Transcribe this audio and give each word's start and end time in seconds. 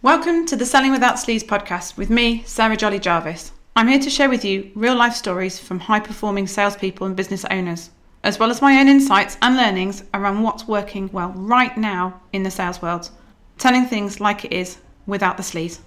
Welcome 0.00 0.46
to 0.46 0.54
the 0.54 0.64
Selling 0.64 0.92
Without 0.92 1.16
Sleaze 1.16 1.42
podcast 1.42 1.96
with 1.96 2.08
me, 2.08 2.44
Sarah 2.46 2.76
Jolly 2.76 3.00
Jarvis. 3.00 3.50
I'm 3.74 3.88
here 3.88 3.98
to 3.98 4.08
share 4.08 4.28
with 4.28 4.44
you 4.44 4.70
real 4.76 4.94
life 4.94 5.14
stories 5.14 5.58
from 5.58 5.80
high 5.80 5.98
performing 5.98 6.46
salespeople 6.46 7.08
and 7.08 7.16
business 7.16 7.44
owners, 7.46 7.90
as 8.22 8.38
well 8.38 8.48
as 8.48 8.62
my 8.62 8.78
own 8.78 8.86
insights 8.86 9.36
and 9.42 9.56
learnings 9.56 10.04
around 10.14 10.44
what's 10.44 10.68
working 10.68 11.10
well 11.12 11.30
right 11.30 11.76
now 11.76 12.20
in 12.32 12.44
the 12.44 12.50
sales 12.50 12.80
world, 12.80 13.10
telling 13.58 13.86
things 13.86 14.20
like 14.20 14.44
it 14.44 14.52
is 14.52 14.78
without 15.08 15.36
the 15.36 15.42
sleaze. 15.42 15.80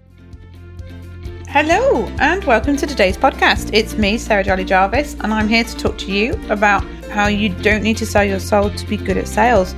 Hello, 1.48 2.06
and 2.20 2.44
welcome 2.44 2.76
to 2.76 2.86
today's 2.86 3.16
podcast. 3.16 3.70
It's 3.72 3.96
me, 3.96 4.18
Sarah 4.18 4.44
Jolly 4.44 4.66
Jarvis, 4.66 5.14
and 5.22 5.34
I'm 5.34 5.48
here 5.48 5.64
to 5.64 5.78
talk 5.78 5.98
to 6.00 6.12
you 6.12 6.34
about 6.50 6.84
how 7.12 7.28
you 7.28 7.48
don't 7.48 7.82
need 7.82 7.96
to 7.96 8.06
sell 8.06 8.26
your 8.26 8.42
soul 8.42 8.72
to 8.72 8.88
be 8.88 8.98
good 8.98 9.16
at 9.16 9.30
sales. 9.30 9.74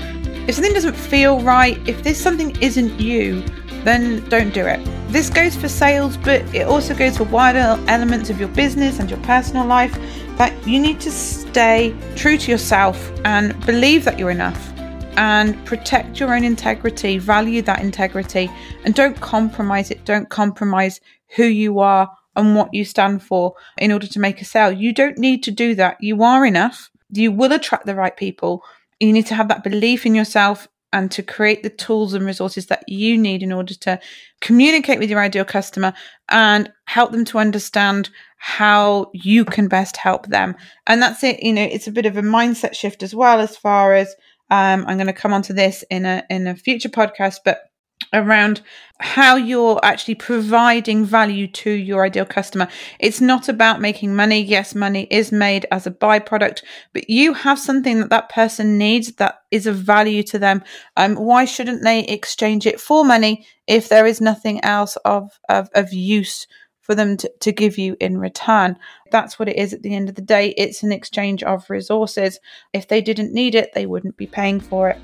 If 0.47 0.55
something 0.55 0.73
doesn't 0.73 0.95
feel 0.95 1.39
right, 1.41 1.77
if 1.87 2.01
this 2.01 2.19
something 2.19 2.59
isn't 2.61 2.99
you, 2.99 3.45
then 3.83 4.27
don't 4.29 4.53
do 4.53 4.65
it. 4.65 4.79
This 5.09 5.29
goes 5.29 5.55
for 5.55 5.67
sales, 5.67 6.17
but 6.17 6.41
it 6.55 6.67
also 6.67 6.95
goes 6.95 7.17
for 7.17 7.25
wider 7.25 7.79
elements 7.87 8.29
of 8.29 8.39
your 8.39 8.49
business 8.49 8.99
and 8.99 9.09
your 9.09 9.19
personal 9.19 9.65
life. 9.65 9.93
That 10.37 10.67
you 10.67 10.79
need 10.79 10.99
to 11.01 11.11
stay 11.11 11.95
true 12.15 12.37
to 12.37 12.51
yourself 12.51 13.11
and 13.23 13.59
believe 13.65 14.03
that 14.05 14.17
you're 14.17 14.31
enough 14.31 14.71
and 15.15 15.63
protect 15.65 16.19
your 16.19 16.33
own 16.33 16.43
integrity, 16.43 17.19
value 17.19 17.61
that 17.61 17.81
integrity, 17.81 18.49
and 18.83 18.95
don't 18.95 19.19
compromise 19.19 19.91
it. 19.91 20.05
Don't 20.05 20.29
compromise 20.29 20.99
who 21.35 21.45
you 21.45 21.79
are 21.79 22.09
and 22.35 22.55
what 22.55 22.73
you 22.73 22.83
stand 22.83 23.21
for 23.21 23.53
in 23.77 23.91
order 23.91 24.07
to 24.07 24.19
make 24.19 24.41
a 24.41 24.45
sale. 24.45 24.71
You 24.71 24.91
don't 24.93 25.19
need 25.19 25.43
to 25.43 25.51
do 25.51 25.75
that. 25.75 25.97
You 25.99 26.23
are 26.23 26.45
enough. 26.45 26.89
You 27.11 27.31
will 27.31 27.51
attract 27.51 27.85
the 27.85 27.95
right 27.95 28.15
people. 28.17 28.63
You 28.99 29.13
need 29.13 29.27
to 29.27 29.35
have 29.35 29.49
that 29.49 29.63
belief 29.63 30.05
in 30.05 30.15
yourself 30.15 30.67
and 30.93 31.11
to 31.11 31.21
create 31.21 31.63
the 31.63 31.69
tools 31.69 32.13
and 32.13 32.25
resources 32.25 32.67
that 32.67 32.83
you 32.87 33.17
need 33.17 33.43
in 33.43 33.51
order 33.51 33.73
to 33.73 33.99
communicate 34.39 34.99
with 34.99 35.09
your 35.09 35.19
ideal 35.19 35.43
customer 35.43 35.93
and 36.29 36.71
help 36.85 37.11
them 37.11 37.25
to 37.25 37.39
understand 37.39 38.09
how 38.37 39.09
you 39.13 39.43
can 39.43 39.67
best 39.67 39.97
help 39.97 40.27
them. 40.27 40.55
And 40.87 41.01
that's 41.01 41.23
it. 41.23 41.43
You 41.43 41.51
know, 41.51 41.63
it's 41.63 41.87
a 41.87 41.91
bit 41.91 42.05
of 42.05 42.15
a 42.15 42.21
mindset 42.21 42.75
shift 42.75 43.03
as 43.03 43.13
well, 43.13 43.41
as 43.41 43.57
far 43.57 43.93
as 43.93 44.15
um, 44.49 44.85
I'm 44.87 44.97
going 44.97 45.07
to 45.07 45.13
come 45.13 45.33
onto 45.33 45.53
this 45.53 45.83
in 45.89 46.05
a 46.05 46.23
in 46.29 46.47
a 46.47 46.55
future 46.55 46.89
podcast, 46.89 47.37
but 47.43 47.59
around 48.11 48.61
how 48.99 49.35
you're 49.35 49.79
actually 49.83 50.15
providing 50.15 51.03
value 51.03 51.47
to 51.47 51.69
your 51.69 52.05
ideal 52.05 52.25
customer. 52.25 52.67
It's 52.99 53.19
not 53.19 53.49
about 53.49 53.81
making 53.81 54.15
money. 54.15 54.41
Yes, 54.41 54.73
money 54.73 55.07
is 55.11 55.31
made 55.31 55.65
as 55.71 55.85
a 55.85 55.91
byproduct, 55.91 56.63
but 56.93 57.09
you 57.09 57.33
have 57.33 57.59
something 57.59 57.99
that 57.99 58.09
that 58.11 58.29
person 58.29 58.77
needs 58.77 59.13
that 59.13 59.39
is 59.51 59.67
of 59.67 59.75
value 59.75 60.23
to 60.23 60.39
them. 60.39 60.63
Um, 60.95 61.15
why 61.15 61.45
shouldn't 61.45 61.83
they 61.83 62.05
exchange 62.05 62.65
it 62.65 62.79
for 62.79 63.03
money 63.03 63.45
if 63.67 63.89
there 63.89 64.05
is 64.05 64.21
nothing 64.21 64.63
else 64.63 64.95
of, 65.03 65.37
of, 65.49 65.69
of 65.75 65.91
use 65.91 66.47
for 66.81 66.95
them 66.95 67.17
to, 67.17 67.31
to 67.41 67.51
give 67.51 67.77
you 67.77 67.97
in 67.99 68.17
return? 68.17 68.77
That's 69.11 69.37
what 69.37 69.49
it 69.49 69.57
is 69.57 69.73
at 69.73 69.81
the 69.81 69.95
end 69.95 70.07
of 70.07 70.15
the 70.15 70.21
day. 70.21 70.53
It's 70.55 70.81
an 70.81 70.91
exchange 70.91 71.43
of 71.43 71.69
resources. 71.69 72.39
If 72.71 72.87
they 72.87 73.01
didn't 73.01 73.33
need 73.33 73.53
it, 73.53 73.73
they 73.73 73.85
wouldn't 73.85 74.17
be 74.17 74.27
paying 74.27 74.59
for 74.59 74.89
it. 74.89 74.99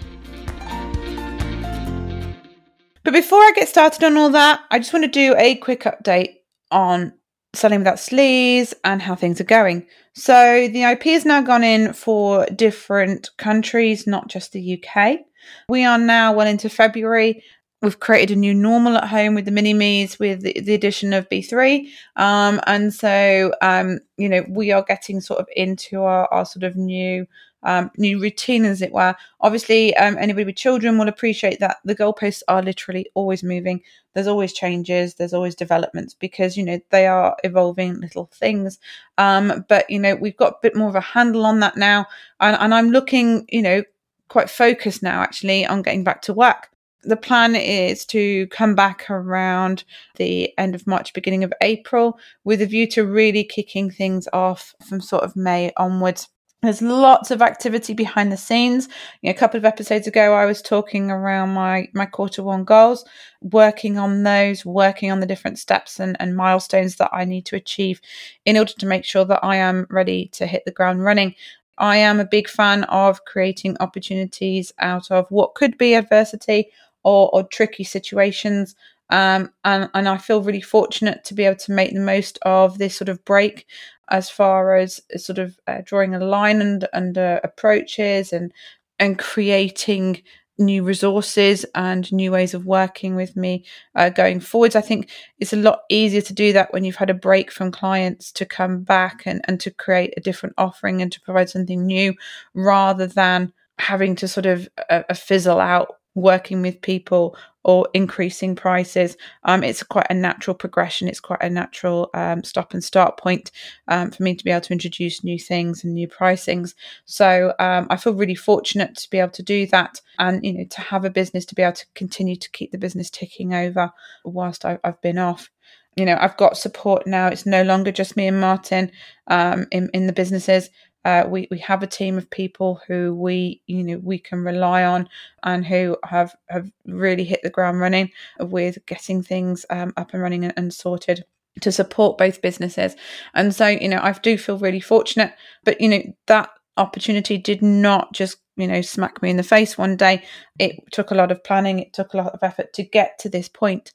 But 3.04 3.14
before 3.14 3.40
I 3.40 3.52
get 3.56 3.68
started 3.68 4.04
on 4.04 4.18
all 4.18 4.30
that, 4.32 4.62
I 4.72 4.80
just 4.80 4.94
want 4.94 5.06
to 5.06 5.12
do 5.12 5.36
a 5.38 5.56
quick 5.56 5.84
update 5.84 6.36
on 6.72 7.14
selling 7.54 7.80
without 7.80 7.98
sleaze 7.98 8.74
and 8.84 9.02
how 9.02 9.16
things 9.16 9.42
are 9.42 9.46
going. 9.46 9.88
So 10.14 10.68
the 10.68 10.84
IP 10.84 11.04
has 11.04 11.26
now 11.26 11.42
gone 11.42 11.64
in 11.64 11.94
for 11.94 12.46
different 12.48 13.30
countries, 13.38 14.06
not 14.06 14.28
just 14.28 14.52
the 14.52 14.84
UK. 14.84 15.20
We 15.68 15.86
are 15.86 15.98
now 15.98 16.34
well 16.34 16.48
into 16.48 16.70
February. 16.70 17.44
We've 17.82 18.00
created 18.00 18.36
a 18.36 18.40
new 18.40 18.54
normal 18.54 18.98
at 18.98 19.08
home 19.08 19.36
with 19.36 19.46
the 19.46 19.52
mini 19.52 19.74
me's 19.74 20.20
with 20.20 20.42
the, 20.42 20.60
the 20.60 20.74
addition 20.74 21.14
of 21.14 21.30
B3. 21.30 21.88
Um, 22.18 22.60
and 22.68 22.94
so, 22.94 23.54
um, 23.62 24.00
you 24.18 24.28
know, 24.28 24.44
we 24.50 24.72
are 24.72 24.84
getting 24.84 25.22
sort 25.22 25.40
of 25.40 25.48
into 25.56 26.04
our, 26.04 26.28
our 26.34 26.46
sort 26.46 26.64
of 26.64 26.76
new 26.76 27.26
um, 27.64 27.92
new 27.98 28.20
routine, 28.20 28.66
as 28.66 28.82
it 28.82 28.92
were. 28.92 29.16
Obviously, 29.42 29.96
um, 29.98 30.18
anybody 30.18 30.46
with 30.46 30.56
children 30.56 30.98
will 30.98 31.08
appreciate 31.08 31.60
that 31.60 31.78
the 31.84 31.96
goalposts 31.96 32.42
are 32.48 32.62
literally 32.62 33.08
always 33.14 33.44
moving. 33.44 33.82
There's 34.14 34.28
always 34.28 34.54
changes, 34.54 35.16
there's 35.16 35.34
always 35.34 35.56
developments 35.56 36.14
because, 36.14 36.58
you 36.58 36.64
know, 36.64 36.80
they 36.90 37.08
are 37.08 37.38
evolving 37.44 38.00
little 38.00 38.30
things. 38.34 38.80
Um, 39.18 39.66
but, 39.68 39.90
you 39.90 40.00
know, 40.00 40.16
we've 40.16 40.38
got 40.38 40.54
a 40.54 40.60
bit 40.62 40.76
more 40.76 40.90
of 40.90 40.96
a 40.96 41.02
handle 41.02 41.46
on 41.46 41.60
that 41.60 41.78
now. 41.78 42.06
And, 42.40 42.58
and 42.60 42.74
I'm 42.74 42.90
looking, 42.90 43.46
you 43.50 43.62
know, 43.62 43.84
quite 44.30 44.50
focused 44.50 45.04
now 45.04 45.22
actually 45.22 45.66
on 45.66 45.82
getting 45.82 46.04
back 46.04 46.22
to 46.24 46.34
work. 46.34 46.70
The 47.04 47.16
plan 47.16 47.56
is 47.56 48.06
to 48.08 48.48
come 48.48 48.76
back 48.76 49.10
around 49.10 49.86
the 50.18 50.58
end 50.58 50.76
of 50.76 50.86
March, 50.86 51.14
beginning 51.14 51.46
of 51.46 51.54
April, 51.62 52.20
with 52.44 52.62
a 52.62 52.66
view 52.66 52.88
to 52.88 53.06
really 53.06 53.44
kicking 53.44 53.90
things 53.90 54.28
off 54.34 54.76
from 54.88 55.00
sort 55.00 55.24
of 55.24 55.36
May 55.36 55.72
onwards. 55.78 56.28
There's 56.62 56.82
lots 56.82 57.32
of 57.32 57.42
activity 57.42 57.94
behind 57.94 58.34
the 58.34 58.38
scenes. 58.38 58.90
You 59.22 59.30
know, 59.30 59.32
a 59.32 59.38
couple 59.38 59.58
of 59.58 59.64
episodes 59.64 60.08
ago, 60.08 60.34
I 60.34 60.46
was 60.46 60.62
talking 60.62 61.10
around 61.10 61.54
my, 61.54 61.88
my 61.94 62.06
quarter 62.06 62.44
one 62.44 62.66
goals, 62.66 63.06
working 63.42 63.98
on 63.98 64.24
those, 64.24 64.66
working 64.66 65.10
on 65.10 65.22
the 65.22 65.26
different 65.26 65.58
steps 65.58 66.02
and, 66.02 66.18
and 66.20 66.36
milestones 66.36 66.98
that 66.98 67.12
I 67.14 67.24
need 67.24 67.46
to 67.46 67.56
achieve 67.56 68.02
in 68.44 68.58
order 68.58 68.74
to 68.78 68.86
make 68.86 69.06
sure 69.06 69.24
that 69.24 69.40
I 69.42 69.56
am 69.56 69.88
ready 69.90 70.28
to 70.34 70.46
hit 70.46 70.64
the 70.66 70.72
ground 70.72 71.02
running. 71.02 71.34
I 71.78 71.96
am 71.96 72.20
a 72.20 72.26
big 72.26 72.50
fan 72.50 72.84
of 72.86 73.24
creating 73.24 73.78
opportunities 73.80 74.74
out 74.80 75.12
of 75.12 75.28
what 75.30 75.56
could 75.56 75.78
be 75.78 75.94
adversity 75.94 76.72
or, 77.04 77.30
or 77.32 77.44
tricky 77.44 77.86
situations. 77.86 78.76
Um, 79.10 79.52
and, 79.64 79.90
and 79.94 80.10
I 80.10 80.18
feel 80.18 80.44
really 80.44 80.62
fortunate 80.62 81.24
to 81.24 81.34
be 81.34 81.46
able 81.46 81.58
to 81.60 81.72
make 81.72 81.94
the 81.94 82.02
most 82.02 82.38
of 82.44 82.78
this 82.78 82.96
sort 82.96 83.10
of 83.10 83.24
break 83.24 83.66
as 84.10 84.30
far 84.30 84.76
as 84.76 85.02
sort 85.18 85.40
of 85.40 85.60
uh, 85.68 85.82
drawing 85.84 86.16
a 86.16 86.20
line 86.20 86.62
and 86.62 86.88
under 86.94 87.40
approaches 87.44 88.34
and 88.34 88.52
and 89.00 89.18
creating 89.18 90.22
new 90.60 90.84
resources 90.84 91.66
and 91.74 92.12
new 92.12 92.32
ways 92.32 92.54
of 92.54 92.66
working 92.66 93.16
with 93.16 93.36
me 93.36 93.64
uh, 93.96 94.10
going 94.10 94.42
forwards. 94.42 94.76
I 94.76 94.82
think 94.82 95.10
it's 95.40 95.54
a 95.54 95.58
lot 95.58 95.84
easier 95.90 96.22
to 96.22 96.34
do 96.34 96.52
that 96.54 96.74
when 96.74 96.84
you've 96.84 96.98
had 96.98 97.10
a 97.10 97.14
break 97.14 97.50
from 97.50 97.72
clients 97.72 98.32
to 98.34 98.46
come 98.46 98.84
back 98.84 99.24
and, 99.26 99.42
and 99.48 99.60
to 99.62 99.72
create 99.72 100.14
a 100.18 100.22
different 100.22 100.56
offering 100.58 101.02
and 101.02 101.12
to 101.14 101.22
provide 101.22 101.50
something 101.50 101.86
new 101.86 102.14
rather 102.54 103.08
than 103.08 103.54
having 103.80 104.16
to 104.18 104.28
sort 104.28 104.46
of 104.46 104.68
uh, 104.90 105.04
fizzle 105.14 105.62
out 105.62 105.99
working 106.16 106.62
with 106.62 106.82
people 106.82 107.36
or 107.64 107.88
increasing 107.94 108.56
prices. 108.56 109.18
Um, 109.44 109.64
it's 109.64 109.84
quite 109.84 110.08
a 110.10 110.14
natural 110.14 110.56
progression. 110.56 111.08
It's 111.08 111.20
quite 111.20 111.42
a 111.42 111.50
natural 111.50 112.10
um, 112.14 112.44
stop 112.44 112.74
and 112.74 112.84
start 112.84 113.18
point 113.18 113.52
um, 113.88 114.12
for 114.12 114.24
me 114.24 114.36
to 114.36 114.44
be 114.44 114.52
able 114.52 114.62
to 114.62 114.74
introduce 114.74 115.24
new 115.24 115.38
things 115.38 115.84
and 115.84 115.94
new 115.94 116.08
pricings. 116.08 116.74
So 117.06 117.54
um, 117.60 117.88
I 117.90 117.98
feel 117.98 118.14
really 118.14 118.36
fortunate 118.36 118.96
to 118.96 119.10
be 119.10 119.20
able 119.20 119.32
to 119.32 119.44
do 119.44 119.68
that, 119.68 120.02
and 120.18 120.44
you 120.44 120.54
know 120.54 120.66
to 120.66 120.82
have 120.82 121.06
a 121.06 121.10
business 121.10 121.46
to 121.46 121.56
be 121.56 121.62
able 121.62 121.74
to 121.74 121.86
continue 121.96 122.38
to 122.38 122.52
keep 122.52 122.72
the 122.72 122.78
business 122.78 123.10
ticking 123.10 123.54
over 123.54 123.92
whilst 124.24 124.66
I, 124.66 124.80
have 124.84 125.02
been 125.02 125.18
off. 125.18 125.50
You 125.96 126.06
know, 126.06 126.18
I've 126.20 126.38
got 126.38 126.56
support 126.56 127.06
now. 127.06 127.28
It's 127.28 127.46
no 127.46 127.64
longer 127.64 127.92
just 127.92 128.16
me 128.16 128.28
and 128.28 128.40
Martin 128.40 128.92
um, 129.28 129.68
in 129.72 129.90
in 129.94 130.08
the 130.08 130.14
businesses. 130.14 130.70
Uh, 131.06 131.24
we 131.28 131.48
we 131.50 131.60
have 131.60 131.82
a 131.84 131.88
team 131.88 132.18
of 132.18 132.30
people 132.30 132.82
who 132.88 133.14
we 133.16 133.62
you 133.68 133.84
know 133.84 133.98
we 134.04 134.20
can 134.20 134.44
rely 134.44 134.84
on 134.84 135.08
and 135.44 135.66
who 135.66 135.98
have 136.04 136.36
have 136.50 136.70
really 136.86 137.24
hit 137.24 137.42
the 137.44 137.50
ground 137.50 137.80
running 137.80 138.12
with 138.40 138.78
getting 138.86 139.24
things 139.24 139.66
um, 139.70 139.94
up 139.98 140.14
and 140.14 140.22
running 140.22 140.44
and, 140.44 140.54
and 140.58 140.74
sorted 140.74 141.24
to 141.62 141.72
support 141.72 142.18
both 142.18 142.42
businesses. 142.42 142.96
And 143.34 143.54
so 143.56 143.68
you 143.68 143.88
know 143.88 144.00
I 144.02 144.12
do 144.14 144.38
feel 144.38 144.58
really 144.58 144.82
fortunate, 144.82 145.34
but 145.64 145.80
you 145.80 145.88
know 145.90 146.02
that 146.28 146.50
opportunity 146.78 147.38
did 147.38 147.62
not 147.62 148.14
just 148.14 148.38
you 148.58 148.68
know 148.68 148.82
smack 148.82 149.22
me 149.22 149.30
in 149.30 149.38
the 149.38 149.44
face 149.44 149.78
one 149.78 149.96
day. 149.96 150.24
It 150.60 150.76
took 150.92 151.12
a 151.12 151.16
lot 151.16 151.32
of 151.32 151.44
planning. 151.44 151.80
It 151.80 151.94
took 151.94 152.14
a 152.14 152.18
lot 152.18 152.34
of 152.34 152.44
effort 152.44 152.74
to 152.74 152.84
get 152.84 153.20
to 153.20 153.30
this 153.30 153.48
point. 153.48 153.94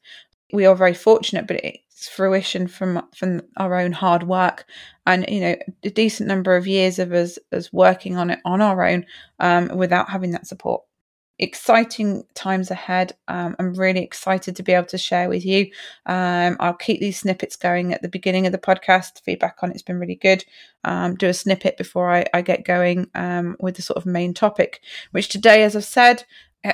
We 0.54 0.66
are 0.66 0.76
very 0.76 0.94
fortunate, 0.94 1.48
but 1.48 1.60
it's 1.64 2.08
fruition 2.08 2.68
from 2.68 3.02
from 3.16 3.42
our 3.56 3.74
own 3.74 3.90
hard 3.90 4.22
work. 4.22 4.66
And 5.04 5.24
you 5.28 5.40
know 5.40 5.56
a 5.82 5.90
decent 5.90 6.28
number 6.28 6.54
of 6.54 6.66
years 6.68 7.00
of 7.00 7.12
us 7.12 7.40
as 7.50 7.72
working 7.72 8.16
on 8.16 8.30
it 8.30 8.38
on 8.44 8.60
our 8.60 8.84
own 8.84 9.04
um, 9.40 9.68
without 9.76 10.08
having 10.10 10.30
that 10.30 10.46
support. 10.46 10.82
Exciting 11.40 12.22
times 12.34 12.70
ahead. 12.70 13.16
Um, 13.26 13.56
i'm 13.58 13.74
really 13.74 14.04
excited 14.04 14.54
to 14.54 14.62
be 14.62 14.72
able 14.72 14.86
to 14.86 14.98
share 14.98 15.28
with 15.28 15.44
you. 15.44 15.72
Um, 16.06 16.56
i'll 16.60 16.74
keep 16.74 17.00
these 17.00 17.18
snippets 17.18 17.56
going 17.56 17.92
at 17.92 18.02
the 18.02 18.08
beginning 18.08 18.46
of 18.46 18.52
the 18.52 18.58
podcast. 18.58 19.22
Feedback 19.22 19.56
on 19.60 19.72
it's 19.72 19.82
been 19.82 19.98
really 19.98 20.14
good. 20.14 20.44
Um, 20.84 21.16
do 21.16 21.26
a 21.26 21.34
snippet 21.34 21.76
before 21.76 22.14
I, 22.14 22.26
I 22.32 22.42
get 22.42 22.64
going 22.64 23.10
um, 23.16 23.56
with 23.58 23.74
the 23.74 23.82
sort 23.82 23.96
of 23.96 24.06
main 24.06 24.34
topic 24.34 24.80
which 25.10 25.28
today 25.28 25.64
as 25.64 25.74
i've 25.74 25.84
said 25.84 26.24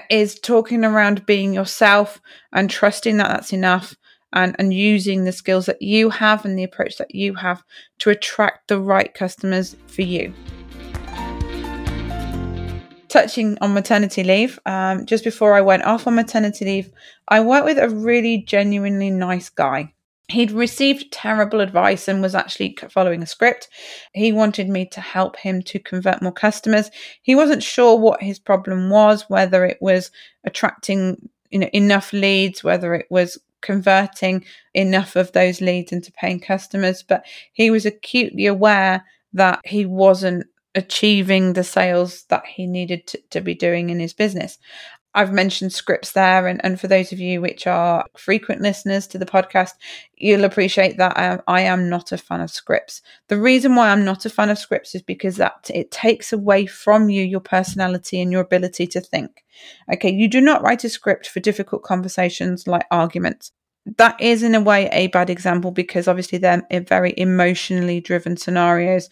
is 0.09 0.39
talking 0.39 0.85
around 0.85 1.27
being 1.27 1.53
yourself 1.53 2.21
and 2.53 2.71
trusting 2.71 3.17
that 3.17 3.29
that's 3.29 3.53
enough 3.53 3.95
and, 4.33 4.55
and 4.59 4.73
using 4.73 5.25
the 5.25 5.33
skills 5.33 5.67
that 5.67 5.83
you 5.83 6.11
have 6.11 6.45
and 6.45 6.59
the 6.59 6.65
approach 6.65 6.99
that 6.99 7.15
you 7.15 7.35
have 7.35 7.63
to 7.99 8.11
attract 8.11 8.69
the 8.69 8.79
right 8.79 9.13
customers 9.15 9.77
for 9.87 10.03
you. 10.03 10.33
touching 13.11 13.59
on 13.61 13.75
maternity 13.75 14.23
leave, 14.23 14.59
um, 14.67 15.05
just 15.05 15.25
before 15.25 15.55
I 15.55 15.61
went 15.61 15.83
off 15.83 16.07
on 16.07 16.15
maternity 16.15 16.65
leave, 16.65 16.91
I 17.29 17.41
worked 17.41 17.65
with 17.65 17.79
a 17.79 17.89
really 17.89 18.39
genuinely 18.39 19.11
nice 19.11 19.49
guy. 19.49 19.93
He'd 20.31 20.53
received 20.53 21.13
terrible 21.13 21.61
advice 21.61 22.09
and 22.09 22.23
was 22.23 22.35
actually 22.35 22.77
following 22.91 23.23
a 23.23 23.27
script. 23.27 23.69
He 24.15 24.33
wanted 24.33 24.69
me 24.69 24.87
to 24.87 25.01
help 25.01 25.37
him 25.37 25.63
to 25.63 25.79
convert 25.79 26.23
more 26.23 26.33
customers. 26.33 26.91
He 27.23 27.35
wasn't 27.35 27.63
sure 27.63 27.99
what 27.99 28.23
his 28.23 28.39
problem 28.39 28.91
was, 28.91 29.25
whether 29.29 29.65
it 29.65 29.79
was 29.81 30.11
attracting 30.45 31.29
you 31.51 31.59
know 31.59 31.71
enough 31.73 32.13
leads, 32.13 32.63
whether 32.63 32.95
it 32.95 33.07
was 33.11 33.39
converting 33.61 34.45
enough 34.75 35.17
of 35.17 35.33
those 35.33 35.61
leads 35.61 35.93
into 35.93 36.13
paying 36.13 36.41
customers, 36.41 37.03
but 37.03 37.25
he 37.53 37.71
was 37.71 37.85
acutely 37.85 38.47
aware 38.47 39.05
that 39.33 39.61
he 39.65 39.85
wasn't 39.85 40.47
achieving 40.75 41.53
the 41.53 41.65
sales 41.65 42.25
that 42.25 42.47
he 42.47 42.67
needed 42.67 43.07
to, 43.09 43.21
to 43.31 43.41
be 43.41 43.55
doing 43.55 43.91
in 43.91 43.99
his 43.99 44.13
business. 44.13 44.59
I've 45.15 45.33
mentioned 45.33 45.73
scripts 45.73 46.13
there, 46.13 46.47
and, 46.47 46.61
and 46.65 46.81
for 46.81 46.87
those 46.87 47.13
of 47.13 47.19
you 47.19 47.41
which 47.41 47.67
are 47.67 48.05
frequent 48.17 48.61
listeners 48.61 49.09
to 49.09 49.19
the 49.19 49.27
podcast, 49.27 49.73
you'll 50.17 50.45
appreciate 50.45 50.99
that 50.99 51.19
I 51.19 51.25
am, 51.25 51.41
I 51.49 51.61
am 51.63 51.89
not 51.89 52.13
a 52.13 52.19
fan 52.19 52.41
of 52.41 52.51
scripts. 52.51 53.03
The 53.29 53.39
reason 53.39 53.75
why 53.75 53.91
I'm 53.91 54.05
not 54.05 54.25
a 54.25 54.31
fan 54.31 54.51
of 54.51 54.59
scripts 54.59 54.95
is 54.95 55.03
because 55.03 55.37
that 55.37 55.69
it 55.73 55.91
takes 55.91 56.33
away 56.33 56.67
from 56.67 57.11
you 57.11 57.25
your 57.25 57.41
personality 57.41 58.21
and 58.21 58.31
your 58.31 58.43
ability 58.43 58.87
to 58.89 59.01
think. 59.01 59.45
Okay, 59.93 60.13
you 60.13 60.29
do 60.29 60.41
not 60.41 60.63
write 60.63 60.85
a 60.85 60.89
script 60.89 61.29
for 61.29 61.41
difficult 61.41 61.83
conversations 61.83 62.69
like 62.69 62.87
arguments. 62.91 63.51
That 63.97 64.21
is, 64.21 64.43
in 64.43 64.55
a 64.55 64.61
way, 64.61 64.89
a 64.93 65.09
bad 65.09 65.31
example 65.31 65.73
because 65.73 66.07
obviously 66.07 66.39
they're 66.39 66.67
eh, 66.71 66.81
very 66.81 67.15
emotionally 67.17 68.01
driven 68.01 68.37
scenarios 68.37 69.09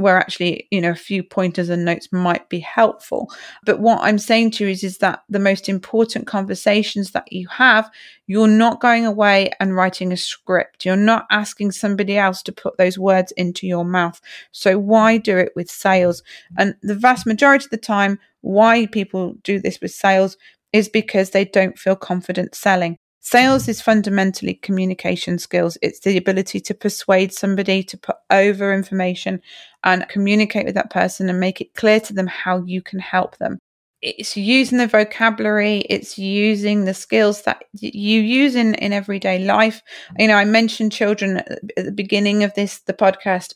where 0.00 0.16
actually 0.16 0.66
you 0.70 0.80
know 0.80 0.90
a 0.90 0.94
few 0.94 1.22
pointers 1.22 1.68
and 1.68 1.84
notes 1.84 2.08
might 2.12 2.48
be 2.48 2.60
helpful. 2.60 3.30
But 3.64 3.80
what 3.80 4.00
i'm 4.00 4.18
saying 4.18 4.52
to 4.52 4.64
you 4.64 4.70
is 4.70 4.84
is 4.84 4.98
that 4.98 5.22
the 5.28 5.38
most 5.38 5.68
important 5.68 6.26
conversations 6.26 7.12
that 7.12 7.30
you 7.32 7.48
have 7.48 7.90
you're 8.30 8.46
not 8.46 8.80
going 8.80 9.04
away 9.06 9.50
and 9.58 9.74
writing 9.74 10.12
a 10.12 10.16
script. 10.16 10.84
You're 10.84 10.94
not 10.94 11.26
asking 11.32 11.72
somebody 11.72 12.16
else 12.16 12.44
to 12.44 12.52
put 12.52 12.78
those 12.78 12.96
words 12.96 13.32
into 13.32 13.66
your 13.66 13.84
mouth. 13.84 14.20
So 14.52 14.78
why 14.78 15.16
do 15.16 15.36
it 15.36 15.50
with 15.56 15.68
sales? 15.68 16.22
And 16.56 16.76
the 16.80 16.94
vast 16.94 17.26
majority 17.26 17.64
of 17.64 17.70
the 17.70 17.76
time 17.76 18.20
why 18.42 18.86
people 18.86 19.34
do 19.42 19.58
this 19.58 19.80
with 19.80 19.90
sales 19.90 20.36
is 20.72 20.88
because 20.88 21.30
they 21.30 21.44
don't 21.44 21.76
feel 21.76 21.96
confident 21.96 22.54
selling 22.54 22.98
Sales 23.20 23.68
is 23.68 23.82
fundamentally 23.82 24.54
communication 24.54 25.38
skills. 25.38 25.76
It's 25.82 26.00
the 26.00 26.16
ability 26.16 26.60
to 26.60 26.74
persuade 26.74 27.32
somebody 27.34 27.82
to 27.84 27.98
put 27.98 28.16
over 28.30 28.72
information 28.72 29.42
and 29.84 30.08
communicate 30.08 30.64
with 30.64 30.74
that 30.74 30.90
person 30.90 31.28
and 31.28 31.38
make 31.38 31.60
it 31.60 31.74
clear 31.74 32.00
to 32.00 32.14
them 32.14 32.26
how 32.26 32.62
you 32.64 32.80
can 32.82 32.98
help 32.98 33.36
them. 33.36 33.58
It's 34.02 34.34
using 34.34 34.78
the 34.78 34.86
vocabulary, 34.86 35.80
it's 35.80 36.16
using 36.16 36.86
the 36.86 36.94
skills 36.94 37.42
that 37.42 37.62
you 37.74 38.22
use 38.22 38.54
in, 38.54 38.74
in 38.76 38.94
everyday 38.94 39.44
life. 39.44 39.82
You 40.18 40.28
know, 40.28 40.36
I 40.36 40.46
mentioned 40.46 40.92
children 40.92 41.36
at 41.36 41.84
the 41.84 41.92
beginning 41.92 42.42
of 42.42 42.54
this, 42.54 42.80
the 42.80 42.94
podcast, 42.94 43.52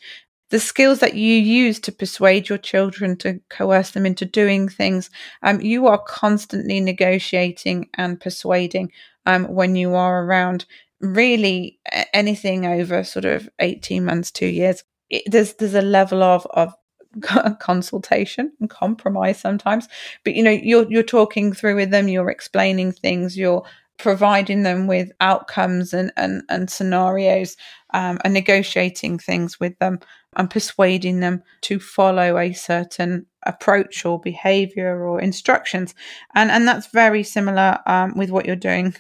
the 0.55 0.61
skills 0.61 1.01
that 1.01 1.15
you 1.15 1.35
use 1.35 1.81
to 1.81 1.91
persuade 1.91 2.49
your 2.49 2.59
children 2.59 3.17
to 3.17 3.41
coerce 3.51 3.91
them 3.91 4.07
into 4.07 4.25
doing 4.25 4.69
things 4.69 5.11
um, 5.43 5.61
you 5.61 5.89
are 5.89 5.99
constantly 5.99 6.79
negotiating 6.79 7.91
and 7.95 8.21
persuading 8.21 8.93
um, 9.27 9.47
when 9.47 9.75
you 9.75 9.97
are 9.97 10.25
around. 10.25 10.65
Really 11.01 11.81
anything 12.13 12.67
over 12.67 13.03
sort 13.03 13.25
of 13.25 13.49
18 13.59 14.05
months 14.05 14.31
two 14.31 14.47
years 14.47 14.85
it, 15.11 15.25
there's 15.27 15.55
there's 15.55 15.75
a 15.75 15.83
level 15.83 16.23
of 16.23 16.47
of 16.53 16.73
consultation 17.59 18.53
and 18.61 18.71
compromise 18.71 19.41
sometimes. 19.41 19.89
But 20.25 20.35
you 20.35 20.45
know 20.45 20.53
you're 20.53 20.89
you're 20.89 21.03
talking 21.03 21.53
through 21.53 21.75
with 21.75 21.91
them 21.91 22.07
you're 22.07 22.31
explaining 22.31 22.93
things 22.93 23.37
you're 23.37 23.65
providing 23.99 24.63
them 24.63 24.87
with 24.87 25.11
outcomes 25.21 25.93
and 25.93 26.13
and, 26.17 26.43
and 26.49 26.71
scenarios 26.71 27.57
um, 27.93 28.19
and 28.25 28.33
negotiating 28.33 29.19
things 29.19 29.59
with 29.59 29.77
them 29.81 29.99
and 30.37 30.51
persuading 30.51 31.21
them 31.21 31.43
to 31.63 31.79
follow 31.79 32.39
a 32.39 32.53
certain 32.53 33.27
approach 33.45 34.05
or 34.05 34.21
behavior 34.21 35.07
or 35.07 35.21
instructions. 35.21 35.95
And 36.35 36.51
and 36.51 36.67
that's 36.67 36.87
very 36.89 37.23
similar 37.23 37.79
um, 37.87 38.17
with 38.17 38.31
what 38.31 38.47
you're 38.47 38.57
doing 38.57 38.95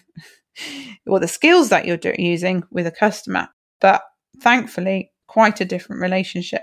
or 1.06 1.20
the 1.20 1.28
skills 1.28 1.68
that 1.70 1.86
you're 1.86 1.96
do- 1.96 2.14
using 2.18 2.62
with 2.70 2.86
a 2.86 2.90
customer 2.90 3.48
but 3.80 4.02
thankfully 4.40 5.12
quite 5.26 5.60
a 5.60 5.64
different 5.66 6.00
relationship. 6.00 6.62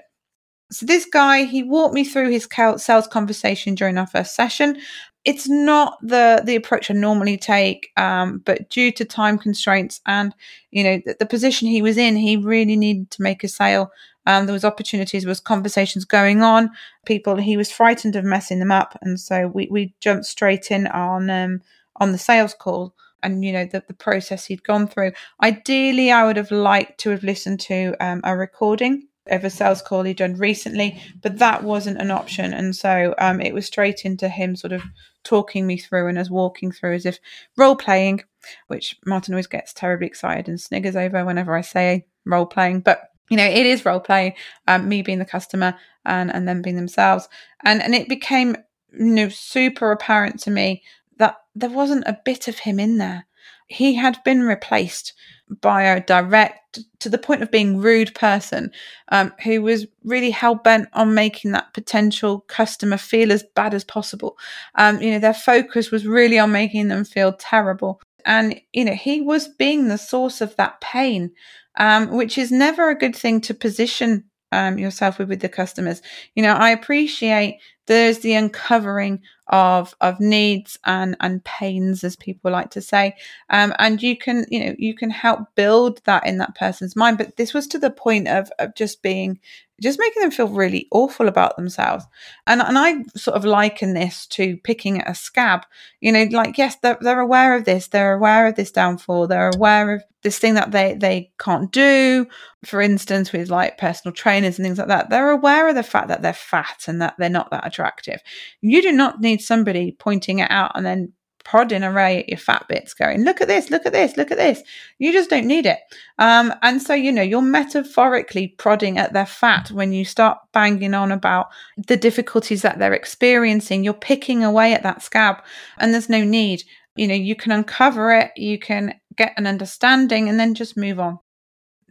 So 0.72 0.86
this 0.88 1.06
guy 1.06 1.44
he 1.44 1.62
walked 1.62 1.94
me 1.94 2.04
through 2.04 2.32
his 2.32 2.48
sales 2.78 3.08
conversation 3.08 3.76
during 3.76 3.98
our 3.98 4.08
first 4.08 4.36
session 4.36 4.78
it's 5.24 5.48
not 5.48 5.98
the 6.02 6.42
the 6.44 6.56
approach 6.56 6.90
I 6.90 6.94
normally 6.94 7.38
take, 7.38 7.92
um, 7.98 8.40
but 8.40 8.70
due 8.70 8.92
to 8.94 9.06
time 9.06 9.38
constraints 9.38 10.02
and 10.06 10.34
you 10.72 10.84
know 10.84 11.02
the, 11.06 11.16
the, 11.20 11.26
position 11.26 11.68
he 11.68 11.82
was 11.82 11.98
in, 11.98 12.16
he 12.16 12.38
really 12.38 12.76
needed 12.76 13.12
to 13.12 13.22
make 13.22 13.44
a 13.44 13.48
sale. 13.48 13.92
Um, 14.26 14.46
there 14.46 14.54
was 14.54 14.66
opportunities, 14.66 15.24
there 15.24 15.30
was 15.30 15.40
conversations 15.40 16.06
going 16.06 16.42
on. 16.44 16.70
People, 17.06 17.36
he 17.38 17.58
was 17.58 17.72
frightened 17.72 18.16
of 18.16 18.24
messing 18.24 18.60
them 18.60 18.72
up, 18.72 18.98
and 19.02 19.20
so 19.20 19.48
we 19.48 19.68
we 19.70 19.94
jumped 20.00 20.26
straight 20.26 20.72
in 20.72 20.88
on 20.88 21.30
um, 21.30 21.62
on 21.98 22.12
the 22.12 22.18
sales 22.18 22.54
call 22.54 22.94
and 23.24 23.46
you 23.46 23.54
know 23.54 23.66
the, 23.66 23.84
the 23.88 23.94
process 23.94 24.46
he'd 24.46 24.64
gone 24.64 24.88
through. 24.88 25.12
Ideally, 25.44 26.12
I 26.12 26.26
would 26.26 26.38
have 26.38 26.52
liked 26.52 27.00
to 27.02 27.12
have 27.12 27.24
listened 27.24 27.60
to 27.62 27.96
um, 28.00 28.22
a 28.24 28.36
recording 28.36 29.08
a 29.30 29.50
sales 29.50 29.82
call 29.82 30.04
he'd 30.04 30.18
done 30.18 30.36
recently, 30.36 31.02
but 31.22 31.38
that 31.38 31.64
wasn't 31.64 32.02
an 32.02 32.12
option. 32.12 32.54
And 32.54 32.76
so 32.76 33.14
um, 33.18 33.40
it 33.40 33.54
was 33.54 33.66
straight 33.66 34.04
into 34.06 34.28
him 34.28 34.56
sort 34.56 34.74
of 34.74 34.82
talking 35.24 35.68
me 35.68 35.78
through 35.78 36.08
and 36.08 36.18
us 36.18 36.30
walking 36.30 36.72
through 36.72 36.96
as 36.96 37.06
if 37.06 37.20
role 37.56 37.76
playing, 37.76 38.24
which 38.68 38.98
Martin 39.06 39.34
always 39.34 39.48
gets 39.48 39.74
terribly 39.74 40.08
excited 40.08 40.48
and 40.48 40.60
sniggers 40.60 40.96
over 40.96 41.24
whenever 41.24 41.56
I 41.56 41.62
say 41.62 42.08
role 42.26 42.46
playing. 42.48 42.82
But 42.82 43.10
you 43.30 43.38
know, 43.38 43.46
it 43.46 43.66
is 43.66 43.86
role 43.86 44.02
playing, 44.02 44.34
um, 44.68 44.90
me 44.90 45.02
being 45.02 45.20
the 45.20 45.26
customer 45.26 45.76
and, 46.04 46.30
and 46.30 46.48
them 46.48 46.62
being 46.62 46.76
themselves. 46.76 47.30
And 47.64 47.82
and 47.82 47.96
it 47.96 48.10
became, 48.10 48.58
you 48.92 49.06
know, 49.06 49.30
super 49.30 49.92
apparent 49.92 50.40
to 50.42 50.52
me 50.52 50.84
that 51.18 51.38
there 51.56 51.70
wasn't 51.70 52.04
a 52.08 52.20
bit 52.26 52.48
of 52.48 52.60
him 52.60 52.80
in 52.80 52.98
there. 52.98 53.26
He 53.72 53.96
had 53.96 54.22
been 54.24 54.44
replaced 54.44 55.14
by 55.60 55.84
a 55.84 56.02
direct 56.02 56.80
to 57.00 57.10
the 57.10 57.18
point 57.18 57.42
of 57.42 57.52
being 57.52 57.78
rude 57.78 58.14
person 58.16 58.72
um, 59.10 59.34
who 59.44 59.62
was 59.62 59.86
really 60.04 60.32
hell 60.32 60.56
bent 60.56 60.88
on 60.94 61.14
making 61.14 61.52
that 61.52 61.74
potential 61.74 62.42
customer 62.48 62.98
feel 62.98 63.32
as 63.32 63.44
bad 63.56 63.74
as 63.74 63.84
possible. 63.84 64.38
Um, 64.76 65.02
you 65.02 65.12
know, 65.12 65.20
their 65.20 65.34
focus 65.34 65.92
was 65.92 66.08
really 66.08 66.40
on 66.40 66.52
making 66.52 66.88
them 66.88 67.04
feel 67.04 67.34
terrible. 67.34 68.02
And, 68.26 68.62
you 68.72 68.86
know, 68.86 68.94
he 68.94 69.22
was 69.22 69.48
being 69.48 69.88
the 69.88 69.98
source 69.98 70.42
of 70.42 70.56
that 70.56 70.80
pain, 70.80 71.32
um, 71.78 72.12
which 72.12 72.38
is 72.38 72.52
never 72.52 72.90
a 72.90 72.98
good 72.98 73.16
thing 73.16 73.42
to 73.42 73.54
position 73.54 74.26
um, 74.52 74.78
yourself 74.78 75.18
with, 75.18 75.30
with 75.30 75.42
the 75.42 75.50
customers. 75.50 76.02
You 76.36 76.44
know, 76.44 76.54
I 76.54 76.70
appreciate 76.70 77.60
there's 77.88 78.20
the 78.20 78.34
uncovering 78.34 79.22
of 79.52 79.94
of 80.02 80.20
needs 80.20 80.80
and 80.86 81.16
and 81.20 81.44
pains 81.44 82.04
as 82.04 82.16
people 82.16 82.52
like 82.52 82.72
to 82.72 82.82
say. 82.82 83.16
Um, 83.50 83.74
and 83.80 84.02
you 84.02 84.18
can 84.18 84.46
you 84.50 84.66
know 84.66 84.76
you 84.80 84.96
can 84.96 85.10
help 85.10 85.42
build 85.56 86.02
that 86.06 86.26
in 86.26 86.38
that 86.40 86.56
person's 86.56 86.96
mind. 86.96 87.18
But 87.18 87.38
this 87.38 87.54
was 87.54 87.68
to 87.68 87.80
the 87.80 87.92
point 87.92 88.28
of 88.28 88.50
of 88.60 88.74
just 88.76 89.02
being 89.04 89.40
just 89.82 90.00
making 90.00 90.22
them 90.22 90.32
feel 90.32 90.48
really 90.48 90.88
awful 90.92 91.28
about 91.28 91.56
themselves. 91.56 92.06
And 92.48 92.62
and 92.62 92.78
I 92.78 93.04
sort 93.16 93.36
of 93.36 93.44
liken 93.44 93.94
this 93.94 94.28
to 94.28 94.58
picking 94.58 95.02
at 95.02 95.10
a 95.10 95.16
scab. 95.16 95.66
You 96.00 96.12
know 96.12 96.24
like 96.32 96.58
yes 96.58 96.78
they're, 96.82 96.98
they're 97.02 97.20
aware 97.20 97.56
of 97.56 97.66
this. 97.66 97.88
They're 97.88 98.14
aware 98.14 98.48
of 98.48 98.56
this 98.56 98.72
downfall. 98.72 99.28
They're 99.28 99.52
aware 99.54 99.96
of 99.96 100.04
this 100.24 100.38
thing 100.38 100.54
that 100.54 100.72
they 100.72 100.94
they 100.94 101.32
can't 101.40 101.72
do. 101.72 102.28
For 102.64 102.80
instance 102.80 103.34
with 103.34 103.50
like 103.50 103.78
personal 103.78 104.14
trainers 104.14 104.60
and 104.60 104.66
things 104.66 104.78
like 104.78 104.88
that 104.88 105.10
they're 105.10 105.32
aware 105.32 105.68
of 105.68 105.76
the 105.76 105.84
fact 105.84 106.10
that 106.10 106.22
they're 106.22 106.34
fat 106.34 106.86
and 106.88 107.02
that 107.02 107.16
they're 107.18 107.30
not 107.30 107.52
that 107.52 107.66
attractive. 107.66 108.22
You 108.62 108.82
do 108.82 108.92
not 108.92 109.20
need 109.20 109.42
somebody 109.42 109.96
pointing 110.00 110.40
it 110.40 110.52
out 110.52 110.72
and 110.76 110.86
then 110.86 111.14
prodding 111.44 111.84
away 111.84 112.20
at 112.20 112.30
your 112.30 112.38
fat 112.38 112.66
bits, 112.68 112.94
going, 112.94 113.24
look 113.24 113.42
at 113.42 113.48
this, 113.48 113.70
look 113.70 113.86
at 113.86 113.94
this, 113.94 114.18
look 114.18 114.32
at 114.32 114.38
this. 114.38 114.62
You 115.00 115.12
just 115.12 115.30
don't 115.30 115.48
need 115.48 115.66
it. 115.66 115.80
Um, 116.20 116.54
and 116.62 116.82
so, 116.82 116.94
you 116.94 117.12
know, 117.12 117.22
you're 117.22 117.42
metaphorically 117.42 118.50
prodding 118.58 118.98
at 118.98 119.14
their 119.14 119.26
fat 119.26 119.72
when 119.72 119.94
you 119.94 120.06
start 120.06 120.38
banging 120.54 120.94
on 120.94 121.12
about 121.12 121.48
the 121.78 121.98
difficulties 121.98 122.62
that 122.62 122.80
they're 122.80 122.94
experiencing. 122.94 123.84
You're 123.84 123.94
picking 123.94 124.44
away 124.44 124.74
at 124.74 124.84
that 124.84 125.02
scab, 125.02 125.44
and 125.78 125.94
there's 125.94 126.10
no 126.10 126.24
need. 126.24 126.64
You 126.96 127.08
know, 127.08 127.16
you 127.16 127.36
can 127.36 127.52
uncover 127.52 128.12
it, 128.14 128.32
you 128.36 128.60
can 128.60 128.96
get 129.16 129.34
an 129.38 129.48
understanding, 129.48 130.30
and 130.30 130.40
then 130.40 130.54
just 130.54 130.78
move 130.78 131.00
on 131.00 131.20